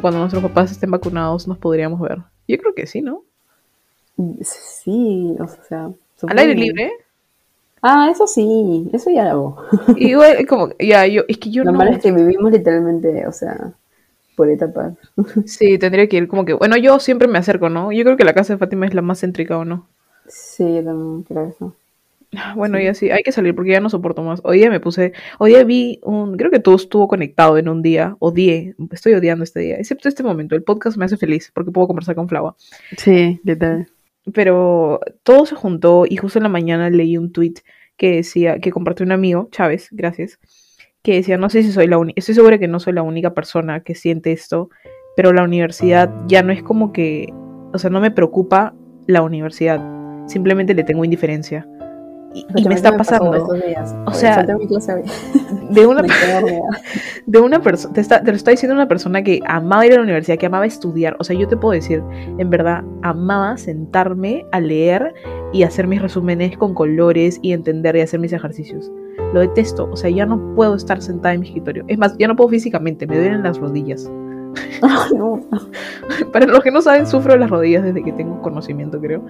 [0.00, 2.18] cuando nuestros papás estén vacunados nos podríamos ver.
[2.46, 3.24] Yo creo que sí, ¿no?
[4.42, 5.90] Sí, o sea.
[6.26, 6.92] Al aire libre.
[7.82, 9.62] Ah, eso sí, eso ya lo hago.
[9.96, 11.78] Igual, como, ya, yo, es que yo Lo no.
[11.78, 13.72] malo es que vivimos literalmente, o sea,
[14.36, 14.94] por etapas.
[15.46, 17.92] Sí, tendría que ir como que, bueno, yo siempre me acerco, ¿no?
[17.92, 19.86] Yo creo que la casa de Fátima es la más céntrica, ¿o no?
[20.26, 21.74] Sí, yo también creo eso.
[22.56, 24.40] Bueno, ya sí, hay que salir porque ya no soporto más.
[24.44, 27.80] Hoy día me puse, hoy día vi un, creo que todo estuvo conectado en un
[27.80, 31.70] día, odié, estoy odiando este día, excepto este momento, el podcast me hace feliz porque
[31.70, 32.54] puedo conversar con Flava.
[32.98, 33.88] Sí, literal.
[34.34, 37.54] Pero todo se juntó y justo en la mañana leí un tweet
[37.96, 40.38] que decía, que compartió un amigo, Chávez, gracias,
[41.02, 43.34] que decía, no sé si soy la única, estoy segura que no soy la única
[43.34, 44.70] persona que siente esto,
[45.16, 47.32] pero la universidad ya no es como que,
[47.72, 48.74] o sea, no me preocupa
[49.06, 49.80] la universidad,
[50.28, 51.66] simplemente le tengo indiferencia.
[52.34, 53.30] Y, y me está pasando
[54.06, 54.36] O sea,
[55.70, 56.02] de una,
[57.26, 59.96] de una persona, te, está- te lo está diciendo una persona que amaba ir a
[59.96, 61.16] la universidad, que amaba estudiar.
[61.18, 62.02] O sea, yo te puedo decir,
[62.38, 65.14] en verdad, amaba sentarme a leer
[65.52, 68.90] y hacer mis resúmenes con colores y entender y hacer mis ejercicios.
[69.32, 69.88] Lo detesto.
[69.90, 71.84] O sea, ya no puedo estar sentada en mi escritorio.
[71.88, 74.10] Es más, ya no puedo físicamente, me duelen las rodillas.
[76.32, 79.22] Para los que no saben, sufro de las rodillas desde que tengo conocimiento, creo.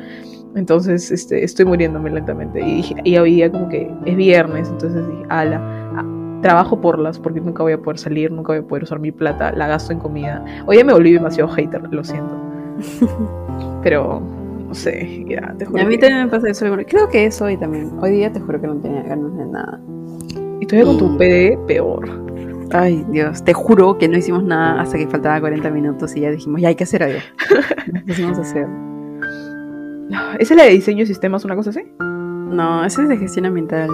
[0.54, 2.60] Entonces, este, estoy muriéndome lentamente.
[2.60, 5.60] Y, dije- y hoy día como que es viernes, entonces dije, ala,
[5.96, 6.04] ah,
[6.42, 9.10] trabajo por las, porque nunca voy a poder salir, nunca voy a poder usar mi
[9.12, 10.44] plata, la gasto en comida.
[10.66, 12.34] Hoy ya me volví demasiado hater, lo siento.
[13.82, 14.20] Pero,
[14.66, 16.66] no sé, ya, te juro A mí que- también me pasa eso.
[16.86, 17.90] Creo que es hoy también.
[18.00, 19.80] Hoy día te juro que no tenía ganas de nada.
[20.60, 22.27] Y todavía con tu PD, peor.
[22.72, 26.30] Ay, Dios, te juro que no hicimos nada hasta que faltaba 40 minutos y ya
[26.30, 27.20] dijimos, ya hay que hacer algo.
[28.04, 28.66] Nos a hacer.
[30.38, 31.82] ¿Esa es la de diseño de sistemas, una cosa así?
[31.98, 33.90] No, ese es de gestión ambiental.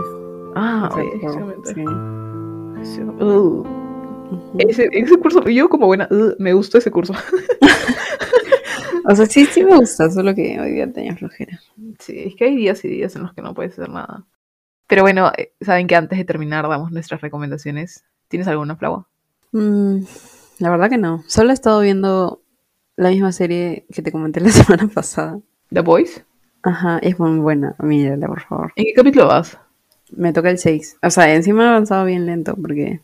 [0.56, 1.54] Ah, O sea, oye,
[2.84, 3.00] sí.
[3.02, 3.64] Uh.
[4.58, 7.14] Ese, ese curso, yo como buena, uh, me gustó ese curso.
[9.06, 11.60] O sea, sí, sí me gusta, solo que hoy día tenía flojera.
[11.98, 14.24] Sí, es que hay días y días en los que no puedes hacer nada.
[14.86, 18.04] Pero bueno, eh, saben que antes de terminar damos nuestras recomendaciones.
[18.34, 19.06] ¿Tienes alguna, Flava?
[19.52, 19.98] Mm,
[20.58, 21.22] la verdad que no.
[21.28, 22.42] Solo he estado viendo
[22.96, 25.38] la misma serie que te comenté la semana pasada.
[25.70, 26.24] ¿The Boys?
[26.64, 27.76] Ajá, es muy buena.
[27.78, 28.72] Mírala, por favor.
[28.74, 29.56] ¿En qué capítulo vas?
[30.10, 30.96] Me toca el 6.
[31.00, 33.02] O sea, encima he avanzado bien lento porque...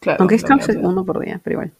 [0.00, 0.16] Claro.
[0.18, 0.44] Aunque es
[0.82, 1.72] uno por día, pero igual.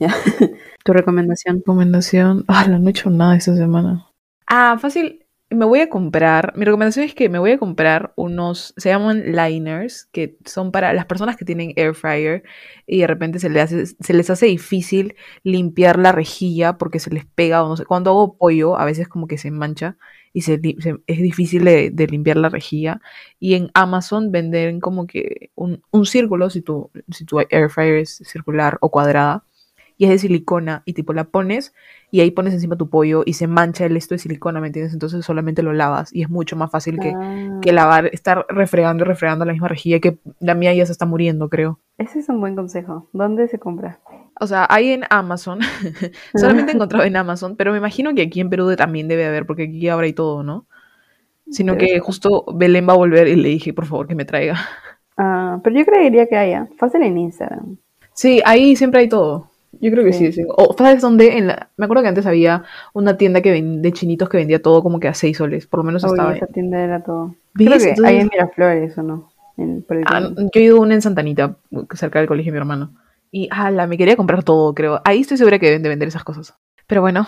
[0.00, 0.12] Ya.
[0.84, 1.58] tu recomendación.
[1.58, 2.44] Recomendación.
[2.48, 4.08] Ah, no he hecho nada esta semana.
[4.48, 5.24] Ah, fácil.
[5.52, 6.52] Me voy a comprar.
[6.56, 8.72] Mi recomendación es que me voy a comprar unos.
[8.76, 12.44] Se llaman liners, que son para las personas que tienen air fryer
[12.86, 17.68] y de repente se les hace, difícil limpiar la rejilla porque se les pega o
[17.68, 17.84] no sé.
[17.84, 19.96] Cuando hago pollo, a veces como que se mancha
[20.32, 20.62] y es
[21.22, 23.00] difícil de, de limpiar la rejilla.
[23.40, 27.96] Y en Amazon venden como que un, un círculo, si tu, si tu air fryer
[27.96, 29.44] es circular o cuadrada,
[30.00, 31.74] y es de silicona, y tipo la pones
[32.10, 34.94] y ahí pones encima tu pollo y se mancha el esto de silicona, ¿me entiendes?
[34.94, 39.04] Entonces solamente lo lavas y es mucho más fácil que, Ah, que lavar, estar refregando
[39.04, 41.80] y refregando la misma rejilla que la mía ya se está muriendo, creo.
[41.98, 43.08] Ese es un buen consejo.
[43.12, 44.00] ¿Dónde se compra?
[44.40, 45.58] O sea, hay en Amazon,
[46.34, 49.44] solamente he encontrado en Amazon, pero me imagino que aquí en Perú también debe haber,
[49.44, 50.64] porque aquí habrá y todo, ¿no?
[51.50, 54.56] Sino que justo Belén va a volver y le dije, por favor, que me traiga.
[55.18, 56.68] Ah, pero yo creería que haya.
[56.78, 57.76] Fácil en Instagram.
[58.14, 59.49] Sí, ahí siempre hay todo.
[59.72, 60.32] Yo creo que sí.
[60.32, 60.42] Sí.
[60.48, 61.38] O, ¿sabes dónde?
[61.38, 64.60] En la- me acuerdo que antes había una tienda que ven- de chinitos que vendía
[64.60, 65.66] todo como que a 6 soles.
[65.66, 66.34] Por lo menos Oye, estaba.
[66.36, 67.34] esa tienda era todo.
[67.54, 69.30] Creo que hay en Miraflores o no.
[69.56, 71.56] En, Ah, yo he ido a una en Santanita,
[71.94, 72.90] cerca del colegio de mi hermano.
[73.30, 75.00] Y ala, me quería comprar todo, creo.
[75.04, 76.54] Ahí estoy segura que deben de vender esas cosas.
[76.86, 77.26] Pero bueno,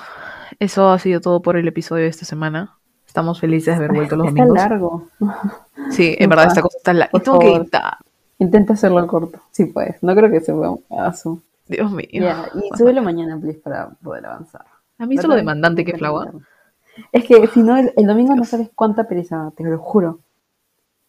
[0.59, 2.75] eso ha sido todo por el episodio de esta semana.
[3.07, 4.57] Estamos felices de haber vuelto los Está domingos.
[4.59, 5.09] largo.
[5.91, 7.11] Sí, en verdad, esta cosa está larga.
[7.19, 7.97] Y que editar.
[8.39, 9.41] Intenta hacerlo corto.
[9.51, 10.03] Sí, puedes.
[10.03, 10.75] No creo que se pueda.
[10.91, 11.41] Ah, su.
[11.73, 12.09] Dios mío.
[12.13, 14.65] Ya, Y súbelo mañana, please, para poder avanzar.
[14.99, 16.33] ¿Han visto lo demandante que es Flava?
[17.11, 20.21] Es que si no, el, el domingo no sabes cuánta pereza, te lo juro.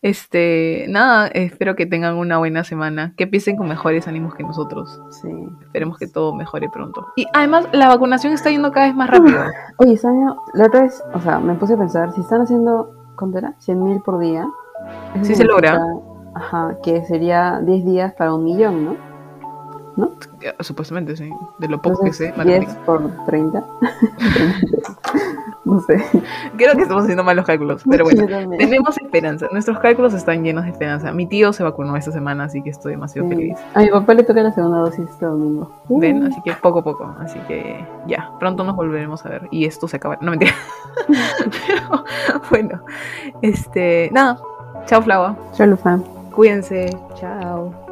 [0.03, 4.99] Este, nada, espero que tengan una buena semana, que empiecen con mejores ánimos que nosotros.
[5.11, 5.29] Sí.
[5.61, 7.07] Esperemos que todo mejore pronto.
[7.15, 9.39] Y además, la vacunación está yendo cada vez más rápido.
[9.77, 13.37] Oye, Sonia, la otra vez, o sea, me puse a pensar, si están haciendo, ¿cuánto
[13.37, 13.55] era?
[13.59, 14.45] 100 mil por día.
[15.15, 15.79] eso Sí se logra.
[16.35, 19.12] Ajá, que sería 10 días para un millón, ¿no?
[20.59, 21.29] Supuestamente, sí.
[21.59, 22.77] De lo poco que sé, 10 matemática.
[22.85, 23.59] por 30.
[25.65, 26.03] no sé.
[26.57, 28.25] Creo que estamos haciendo malos cálculos, pero bueno.
[28.57, 29.47] Tenemos esperanza.
[29.51, 31.11] Nuestros cálculos están llenos de esperanza.
[31.13, 33.35] Mi tío se vacunó esta semana, así que estoy demasiado Sí.
[33.35, 33.57] feliz.
[33.73, 35.71] A mi papá le toca la segunda dosis este domingo.
[35.89, 36.23] ¿Ven?
[36.23, 37.15] Así que poco a poco.
[37.19, 39.47] Así que ya, pronto nos volveremos a ver.
[39.51, 40.17] Y esto se acaba.
[40.21, 40.51] No mentira.
[41.07, 42.03] Pero,
[42.49, 42.81] bueno,
[43.41, 44.37] este, nada.
[44.85, 45.37] Chao, Flava.
[45.53, 45.99] Chao, Lufa.
[46.35, 46.97] Cuídense.
[47.15, 47.82] Chao.